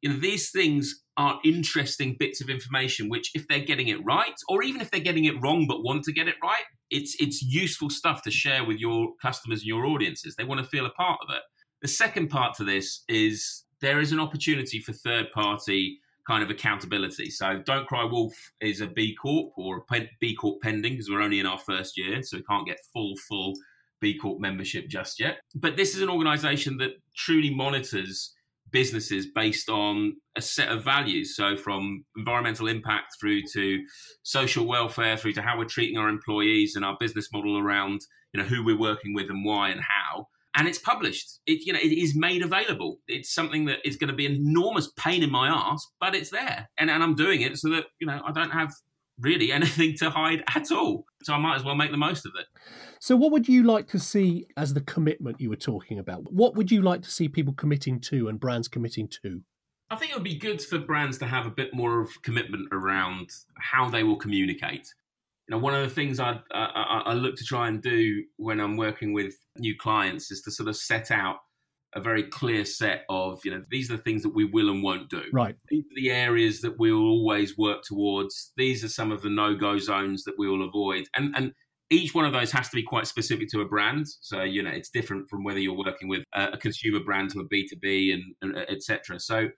You 0.00 0.10
know, 0.10 0.18
these 0.18 0.50
things 0.50 1.02
are 1.16 1.38
interesting 1.44 2.16
bits 2.18 2.40
of 2.40 2.48
information 2.48 3.08
which 3.08 3.30
if 3.34 3.46
they're 3.46 3.60
getting 3.60 3.88
it 3.88 4.02
right 4.04 4.34
or 4.48 4.62
even 4.62 4.80
if 4.80 4.90
they're 4.90 5.00
getting 5.00 5.26
it 5.26 5.40
wrong 5.42 5.66
but 5.68 5.82
want 5.82 6.02
to 6.04 6.12
get 6.12 6.26
it 6.26 6.36
right 6.42 6.64
it's 6.90 7.14
it's 7.20 7.42
useful 7.42 7.90
stuff 7.90 8.22
to 8.22 8.30
share 8.30 8.64
with 8.64 8.78
your 8.78 9.08
customers 9.20 9.60
and 9.60 9.66
your 9.66 9.84
audiences 9.84 10.34
they 10.36 10.44
want 10.44 10.58
to 10.58 10.66
feel 10.66 10.86
a 10.86 10.90
part 10.90 11.18
of 11.22 11.34
it 11.34 11.42
the 11.82 11.88
second 11.88 12.28
part 12.28 12.54
to 12.54 12.64
this 12.64 13.04
is 13.08 13.61
there 13.82 14.00
is 14.00 14.12
an 14.12 14.20
opportunity 14.20 14.80
for 14.80 14.92
third 14.92 15.30
party 15.32 15.98
kind 16.26 16.42
of 16.42 16.50
accountability 16.50 17.28
so 17.28 17.60
don't 17.66 17.86
cry 17.86 18.04
wolf 18.04 18.32
is 18.60 18.80
a 18.80 18.86
b 18.86 19.14
corp 19.14 19.52
or 19.56 19.84
a 19.92 20.08
b 20.20 20.34
corp 20.34 20.60
pending 20.62 20.92
because 20.92 21.10
we're 21.10 21.20
only 21.20 21.40
in 21.40 21.46
our 21.46 21.58
first 21.58 21.98
year 21.98 22.22
so 22.22 22.38
we 22.38 22.42
can't 22.44 22.66
get 22.66 22.78
full 22.92 23.14
full 23.28 23.52
b 24.00 24.16
corp 24.16 24.40
membership 24.40 24.88
just 24.88 25.20
yet 25.20 25.40
but 25.56 25.76
this 25.76 25.94
is 25.94 26.00
an 26.00 26.08
organization 26.08 26.78
that 26.78 26.92
truly 27.14 27.52
monitors 27.52 28.34
businesses 28.72 29.26
based 29.26 29.68
on 29.68 30.14
a 30.36 30.40
set 30.40 30.68
of 30.68 30.82
values. 30.82 31.36
So, 31.36 31.56
from 31.56 32.04
environmental 32.16 32.66
impact 32.66 33.16
through 33.20 33.42
to 33.52 33.84
social 34.22 34.66
welfare, 34.66 35.16
through 35.16 35.34
to 35.34 35.42
how 35.42 35.58
we're 35.58 35.66
treating 35.66 35.98
our 35.98 36.08
employees 36.08 36.74
and 36.74 36.84
our 36.84 36.96
business 36.98 37.28
model 37.32 37.58
around 37.58 38.00
you 38.32 38.40
know 38.40 38.48
who 38.48 38.64
we're 38.64 38.78
working 38.78 39.14
with 39.14 39.30
and 39.30 39.44
why 39.44 39.68
and 39.68 39.80
how. 39.80 40.26
And 40.54 40.68
it's 40.68 40.78
published. 40.78 41.40
It 41.46 41.66
you 41.66 41.72
know 41.72 41.78
it 41.78 41.92
is 41.92 42.14
made 42.14 42.42
available. 42.42 42.98
It's 43.08 43.34
something 43.34 43.64
that 43.66 43.78
is 43.84 43.96
going 43.96 44.08
to 44.08 44.16
be 44.16 44.26
an 44.26 44.34
enormous 44.34 44.90
pain 44.98 45.22
in 45.22 45.30
my 45.30 45.48
ass, 45.48 45.86
but 46.00 46.14
it's 46.14 46.30
there, 46.30 46.68
and 46.78 46.90
and 46.90 47.02
I'm 47.02 47.14
doing 47.14 47.40
it 47.40 47.56
so 47.58 47.70
that 47.70 47.86
you 48.00 48.06
know 48.06 48.20
I 48.26 48.32
don't 48.32 48.50
have 48.50 48.72
really 49.20 49.52
anything 49.60 49.96
to 49.98 50.10
hide 50.10 50.42
at 50.54 50.70
all. 50.70 51.04
So 51.22 51.32
I 51.32 51.38
might 51.38 51.56
as 51.56 51.64
well 51.64 51.74
make 51.74 51.90
the 51.90 51.96
most 51.96 52.26
of 52.26 52.32
it. 52.38 52.46
So, 53.00 53.16
what 53.16 53.32
would 53.32 53.48
you 53.48 53.62
like 53.62 53.88
to 53.88 53.98
see 53.98 54.46
as 54.56 54.74
the 54.74 54.80
commitment 54.80 55.40
you 55.40 55.50
were 55.50 55.56
talking 55.56 55.98
about? 55.98 56.32
What 56.32 56.54
would 56.56 56.70
you 56.70 56.82
like 56.82 57.02
to 57.02 57.10
see 57.10 57.28
people 57.28 57.54
committing 57.54 58.00
to 58.00 58.28
and 58.28 58.38
brands 58.38 58.68
committing 58.68 59.08
to? 59.22 59.40
I 59.90 59.96
think 59.96 60.12
it 60.12 60.14
would 60.14 60.24
be 60.24 60.38
good 60.38 60.62
for 60.62 60.78
brands 60.78 61.18
to 61.18 61.26
have 61.26 61.46
a 61.46 61.50
bit 61.50 61.74
more 61.74 62.00
of 62.00 62.10
commitment 62.22 62.68
around 62.72 63.28
how 63.58 63.90
they 63.90 64.02
will 64.02 64.16
communicate. 64.16 64.88
Know, 65.52 65.58
one 65.58 65.74
of 65.74 65.82
the 65.82 65.94
things 65.94 66.18
I, 66.18 66.40
I, 66.52 67.02
I 67.06 67.14
look 67.14 67.36
to 67.36 67.44
try 67.44 67.68
and 67.68 67.82
do 67.82 68.24
when 68.36 68.60
I'm 68.60 68.76
working 68.76 69.12
with 69.12 69.34
new 69.58 69.76
clients 69.76 70.30
is 70.30 70.42
to 70.42 70.50
sort 70.50 70.68
of 70.68 70.76
set 70.76 71.10
out 71.10 71.36
a 71.94 72.00
very 72.00 72.22
clear 72.22 72.64
set 72.64 73.04
of 73.10 73.38
you 73.44 73.50
know 73.50 73.62
these 73.70 73.90
are 73.90 73.96
the 73.96 74.02
things 74.02 74.22
that 74.22 74.34
we 74.34 74.46
will 74.46 74.70
and 74.70 74.82
won't 74.82 75.10
do. 75.10 75.22
Right. 75.32 75.54
These 75.68 75.84
are 75.84 76.00
the 76.00 76.10
areas 76.10 76.62
that 76.62 76.78
we 76.78 76.92
will 76.92 77.06
always 77.06 77.58
work 77.58 77.82
towards. 77.82 78.52
These 78.56 78.82
are 78.82 78.88
some 78.88 79.12
of 79.12 79.20
the 79.20 79.28
no-go 79.28 79.78
zones 79.78 80.24
that 80.24 80.38
we 80.38 80.48
will 80.48 80.66
avoid. 80.66 81.04
And 81.14 81.34
and 81.36 81.52
each 81.90 82.14
one 82.14 82.24
of 82.24 82.32
those 82.32 82.50
has 82.52 82.70
to 82.70 82.76
be 82.76 82.82
quite 82.82 83.06
specific 83.06 83.48
to 83.50 83.60
a 83.60 83.66
brand. 83.66 84.06
So 84.22 84.42
you 84.42 84.62
know 84.62 84.70
it's 84.70 84.88
different 84.88 85.28
from 85.28 85.44
whether 85.44 85.58
you're 85.58 85.76
working 85.76 86.08
with 86.08 86.24
a, 86.32 86.56
consumer 86.56 87.00
brand 87.04 87.30
to 87.30 87.40
a 87.40 87.48
b2b 87.48 88.14
and, 88.14 88.22
and 88.40 88.56
etc 88.70 89.18
so 89.18 89.48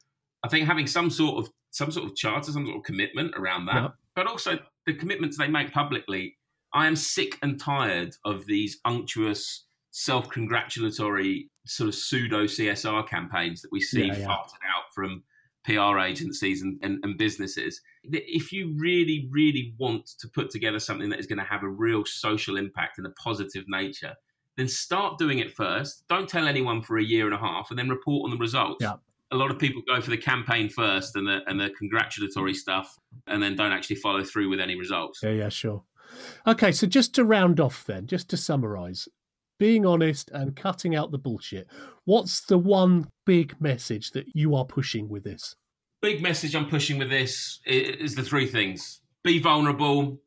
i 0.42 0.48
think 0.48 0.66
having 0.66 0.86
some 0.86 1.10
sort 1.10 1.44
of 1.44 1.50
some 1.70 1.90
sort 1.90 2.06
of 2.06 2.16
charter 2.16 2.50
some 2.50 2.64
sort 2.64 2.78
of 2.78 2.82
commitment 2.82 3.34
around 3.36 3.66
that 3.66 3.92
but 4.16 4.26
also 4.26 4.58
the 4.86 4.94
commitments 4.94 5.36
they 5.36 5.48
make 5.48 5.72
publicly 5.72 6.36
i 6.72 6.86
am 6.86 6.96
sick 6.96 7.38
and 7.42 7.60
tired 7.60 8.14
of 8.24 8.46
these 8.46 8.78
unctuous 8.84 9.64
self-congratulatory 9.96 11.48
sort 11.66 11.88
of 11.88 11.94
pseudo 11.94 12.44
CSR 12.44 13.08
campaigns 13.08 13.62
that 13.62 13.70
we 13.70 13.80
see 13.80 14.06
yeah, 14.06 14.16
yeah. 14.16 14.26
farted 14.26 14.58
out 14.76 14.92
from 14.92 15.22
PR 15.64 16.00
agencies 16.00 16.62
and, 16.62 16.78
and, 16.82 16.98
and, 17.04 17.16
businesses. 17.16 17.80
If 18.02 18.52
you 18.52 18.74
really, 18.76 19.28
really 19.30 19.72
want 19.78 20.06
to 20.18 20.28
put 20.28 20.50
together 20.50 20.80
something 20.80 21.08
that 21.10 21.20
is 21.20 21.26
going 21.26 21.38
to 21.38 21.44
have 21.44 21.62
a 21.62 21.68
real 21.68 22.04
social 22.04 22.56
impact 22.56 22.98
and 22.98 23.06
a 23.06 23.10
positive 23.10 23.64
nature, 23.68 24.14
then 24.56 24.66
start 24.66 25.16
doing 25.16 25.38
it 25.38 25.52
first. 25.52 26.04
Don't 26.08 26.28
tell 26.28 26.48
anyone 26.48 26.82
for 26.82 26.98
a 26.98 27.02
year 27.02 27.26
and 27.26 27.34
a 27.34 27.38
half 27.38 27.70
and 27.70 27.78
then 27.78 27.88
report 27.88 28.24
on 28.24 28.30
the 28.30 28.36
results. 28.36 28.78
Yeah. 28.82 28.96
A 29.34 29.36
lot 29.36 29.50
of 29.50 29.58
people 29.58 29.82
go 29.86 30.00
for 30.00 30.10
the 30.10 30.16
campaign 30.16 30.68
first 30.68 31.16
and 31.16 31.26
the, 31.26 31.40
and 31.46 31.60
the 31.60 31.70
congratulatory 31.70 32.54
stuff 32.54 32.96
and 33.26 33.42
then 33.42 33.56
don't 33.56 33.72
actually 33.72 33.96
follow 33.96 34.22
through 34.22 34.48
with 34.48 34.60
any 34.60 34.76
results. 34.76 35.20
Yeah, 35.22 35.30
yeah, 35.30 35.48
sure. 35.48 35.82
Okay, 36.46 36.70
so 36.70 36.86
just 36.86 37.14
to 37.16 37.24
round 37.24 37.58
off 37.58 37.84
then, 37.84 38.06
just 38.06 38.28
to 38.30 38.36
summarize, 38.36 39.08
being 39.58 39.84
honest 39.84 40.30
and 40.30 40.54
cutting 40.54 40.94
out 40.94 41.10
the 41.10 41.18
bullshit. 41.18 41.68
What's 42.04 42.44
the 42.44 42.58
one 42.58 43.08
big 43.26 43.60
message 43.60 44.12
that 44.12 44.26
you 44.34 44.54
are 44.54 44.64
pushing 44.64 45.08
with 45.08 45.24
this? 45.24 45.56
Big 46.00 46.22
message 46.22 46.54
I'm 46.54 46.68
pushing 46.68 46.98
with 46.98 47.10
this 47.10 47.60
is 47.66 48.14
the 48.14 48.22
three 48.22 48.46
things 48.46 49.00
be 49.24 49.40
vulnerable, 49.40 50.20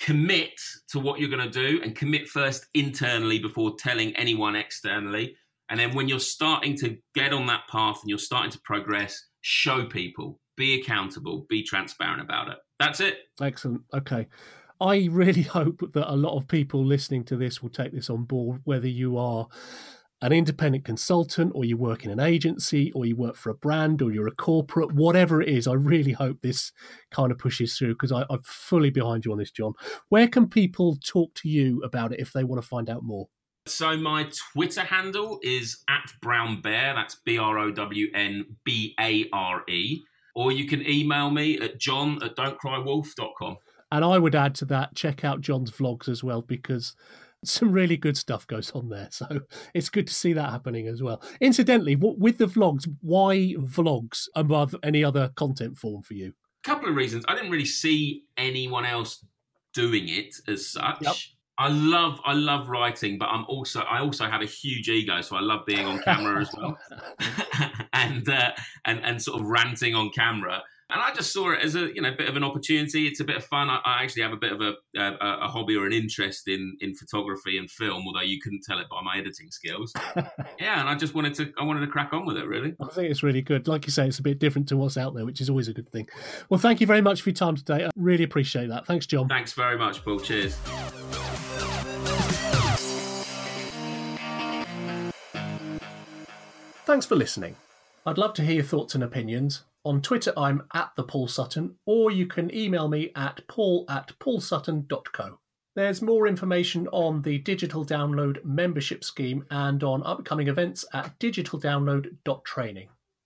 commit 0.00 0.60
to 0.88 0.98
what 0.98 1.20
you're 1.20 1.30
going 1.30 1.48
to 1.48 1.68
do, 1.68 1.80
and 1.82 1.94
commit 1.94 2.28
first 2.28 2.66
internally 2.74 3.38
before 3.38 3.76
telling 3.78 4.14
anyone 4.16 4.56
externally. 4.56 5.36
And 5.68 5.80
then 5.80 5.94
when 5.94 6.08
you're 6.08 6.20
starting 6.20 6.76
to 6.78 6.96
get 7.14 7.32
on 7.32 7.46
that 7.46 7.62
path 7.70 7.98
and 8.02 8.08
you're 8.08 8.18
starting 8.18 8.50
to 8.52 8.60
progress, 8.60 9.26
show 9.40 9.86
people, 9.86 10.40
be 10.56 10.80
accountable, 10.80 11.46
be 11.48 11.62
transparent 11.62 12.20
about 12.20 12.48
it. 12.48 12.58
That's 12.78 13.00
it. 13.00 13.18
Excellent. 13.40 13.82
Okay. 13.92 14.26
I 14.80 15.08
really 15.10 15.42
hope 15.58 15.92
that 15.92 16.12
a 16.12 16.16
lot 16.16 16.36
of 16.36 16.48
people 16.48 16.84
listening 16.84 17.24
to 17.24 17.36
this 17.36 17.62
will 17.62 17.70
take 17.70 17.92
this 17.92 18.10
on 18.10 18.24
board, 18.24 18.60
whether 18.64 18.88
you 18.88 19.16
are 19.16 19.48
an 20.22 20.32
independent 20.32 20.84
consultant 20.84 21.52
or 21.54 21.64
you 21.64 21.76
work 21.76 22.04
in 22.04 22.10
an 22.10 22.20
agency 22.20 22.90
or 22.92 23.04
you 23.04 23.14
work 23.14 23.36
for 23.36 23.50
a 23.50 23.54
brand 23.54 24.00
or 24.00 24.10
you're 24.10 24.26
a 24.26 24.34
corporate, 24.34 24.92
whatever 24.92 25.42
it 25.42 25.48
is, 25.48 25.66
I 25.66 25.74
really 25.74 26.12
hope 26.12 26.40
this 26.40 26.72
kind 27.10 27.30
of 27.30 27.38
pushes 27.38 27.76
through 27.76 27.94
because 27.94 28.12
I'm 28.12 28.42
fully 28.42 28.90
behind 28.90 29.26
you 29.26 29.32
on 29.32 29.38
this, 29.38 29.50
John. 29.50 29.74
Where 30.08 30.26
can 30.26 30.48
people 30.48 30.96
talk 30.96 31.34
to 31.34 31.48
you 31.48 31.82
about 31.84 32.12
it 32.12 32.20
if 32.20 32.32
they 32.32 32.44
want 32.44 32.62
to 32.62 32.66
find 32.66 32.88
out 32.88 33.02
more? 33.02 33.28
So 33.66 33.96
my 33.96 34.28
Twitter 34.52 34.82
handle 34.82 35.40
is 35.42 35.82
at 35.88 36.12
Brown 36.22 36.60
Bear. 36.60 36.94
That's 36.94 37.16
B 37.24 37.38
R 37.38 37.58
O 37.58 37.70
W 37.72 38.06
N 38.14 38.44
B 38.64 38.94
A 39.00 39.28
R 39.32 39.62
E. 39.68 40.02
Or 40.34 40.52
you 40.52 40.66
can 40.66 40.86
email 40.86 41.30
me 41.30 41.58
at 41.58 41.78
john 41.78 42.22
at 42.22 42.36
don'tcrywolf.com. 42.36 43.56
And 43.90 44.04
I 44.04 44.18
would 44.18 44.34
add 44.34 44.54
to 44.56 44.64
that, 44.66 44.94
check 44.94 45.24
out 45.24 45.40
John's 45.40 45.70
vlogs 45.70 46.08
as 46.08 46.22
well 46.22 46.42
because 46.42 46.94
some 47.44 47.72
really 47.72 47.96
good 47.96 48.16
stuff 48.16 48.46
goes 48.46 48.70
on 48.72 48.88
there. 48.88 49.08
So 49.10 49.40
it's 49.74 49.88
good 49.88 50.06
to 50.08 50.14
see 50.14 50.32
that 50.34 50.50
happening 50.50 50.88
as 50.88 51.02
well. 51.02 51.22
Incidentally, 51.40 51.96
with 51.96 52.38
the 52.38 52.46
vlogs, 52.46 52.86
why 53.00 53.54
vlogs 53.58 54.28
above 54.34 54.74
any 54.82 55.04
other 55.04 55.30
content 55.36 55.78
form 55.78 56.02
for 56.02 56.14
you? 56.14 56.32
A 56.64 56.68
couple 56.68 56.88
of 56.88 56.96
reasons. 56.96 57.24
I 57.28 57.34
didn't 57.34 57.50
really 57.50 57.64
see 57.64 58.24
anyone 58.36 58.84
else 58.84 59.24
doing 59.72 60.08
it 60.08 60.34
as 60.48 60.68
such. 60.68 60.98
Yep. 61.00 61.14
I 61.58 61.68
love 61.68 62.20
I 62.24 62.34
love 62.34 62.68
writing, 62.68 63.18
but 63.18 63.26
I'm 63.26 63.44
also 63.48 63.80
I 63.80 64.00
also 64.00 64.26
have 64.26 64.42
a 64.42 64.46
huge 64.46 64.88
ego, 64.88 65.20
so 65.22 65.36
I 65.36 65.40
love 65.40 65.64
being 65.66 65.86
on 65.86 66.02
camera 66.02 66.42
as 66.42 66.50
well, 66.54 66.78
and 67.92 68.28
uh, 68.28 68.52
and 68.84 69.00
and 69.04 69.22
sort 69.22 69.40
of 69.40 69.46
ranting 69.46 69.94
on 69.94 70.10
camera. 70.10 70.62
And 70.88 71.00
I 71.02 71.12
just 71.12 71.32
saw 71.32 71.50
it 71.50 71.62
as 71.62 71.74
a 71.74 71.92
you 71.94 72.00
know 72.00 72.12
bit 72.16 72.28
of 72.28 72.36
an 72.36 72.44
opportunity. 72.44 73.08
It's 73.08 73.18
a 73.18 73.24
bit 73.24 73.36
of 73.36 73.44
fun. 73.44 73.68
I, 73.70 73.80
I 73.84 74.02
actually 74.04 74.22
have 74.22 74.32
a 74.32 74.36
bit 74.36 74.52
of 74.52 74.60
a, 74.60 74.74
a, 74.96 75.38
a, 75.42 75.48
hobby 75.48 75.76
or 75.76 75.84
an 75.84 75.92
interest 75.92 76.46
in 76.46 76.76
in 76.80 76.94
photography 76.94 77.58
and 77.58 77.68
film, 77.68 78.04
although 78.06 78.20
you 78.20 78.40
couldn't 78.40 78.62
tell 78.62 78.78
it 78.78 78.88
by 78.88 79.00
my 79.02 79.18
editing 79.18 79.50
skills. 79.50 79.92
yeah, 80.60 80.78
and 80.78 80.88
I 80.88 80.94
just 80.94 81.12
wanted 81.12 81.34
to 81.34 81.52
I 81.58 81.64
wanted 81.64 81.80
to 81.80 81.88
crack 81.88 82.12
on 82.12 82.24
with 82.24 82.36
it. 82.36 82.46
Really, 82.46 82.76
I 82.80 82.86
think 82.88 83.10
it's 83.10 83.24
really 83.24 83.42
good. 83.42 83.66
Like 83.66 83.86
you 83.86 83.90
say, 83.90 84.06
it's 84.06 84.20
a 84.20 84.22
bit 84.22 84.38
different 84.38 84.68
to 84.68 84.76
what's 84.76 84.96
out 84.96 85.14
there, 85.14 85.24
which 85.24 85.40
is 85.40 85.50
always 85.50 85.66
a 85.66 85.72
good 85.72 85.90
thing. 85.90 86.08
Well, 86.50 86.60
thank 86.60 86.80
you 86.80 86.86
very 86.86 87.02
much 87.02 87.22
for 87.22 87.30
your 87.30 87.34
time 87.34 87.56
today. 87.56 87.86
I 87.86 87.90
really 87.96 88.24
appreciate 88.24 88.68
that. 88.68 88.86
Thanks, 88.86 89.06
John. 89.06 89.28
Thanks 89.28 89.54
very 89.54 89.76
much, 89.76 90.04
Paul. 90.04 90.20
Cheers. 90.20 90.56
Thanks 96.86 97.04
for 97.04 97.16
listening. 97.16 97.56
I'd 98.06 98.16
love 98.16 98.32
to 98.34 98.44
hear 98.44 98.54
your 98.54 98.64
thoughts 98.64 98.94
and 98.94 99.02
opinions. 99.02 99.64
On 99.84 100.00
Twitter, 100.00 100.32
I'm 100.36 100.62
at 100.72 100.92
the 100.94 101.02
Paul 101.02 101.26
Sutton, 101.26 101.74
or 101.84 102.12
you 102.12 102.28
can 102.28 102.54
email 102.54 102.86
me 102.86 103.10
at 103.16 103.40
paul 103.48 103.84
at 103.88 104.12
paulsutton.co. 104.20 105.40
There's 105.74 106.00
more 106.00 106.28
information 106.28 106.86
on 106.92 107.22
the 107.22 107.38
Digital 107.38 107.84
Download 107.84 108.42
membership 108.44 109.02
scheme 109.02 109.44
and 109.50 109.82
on 109.82 110.06
upcoming 110.06 110.46
events 110.46 110.84
at 110.92 111.18
digitaldownload.training. 111.18 112.88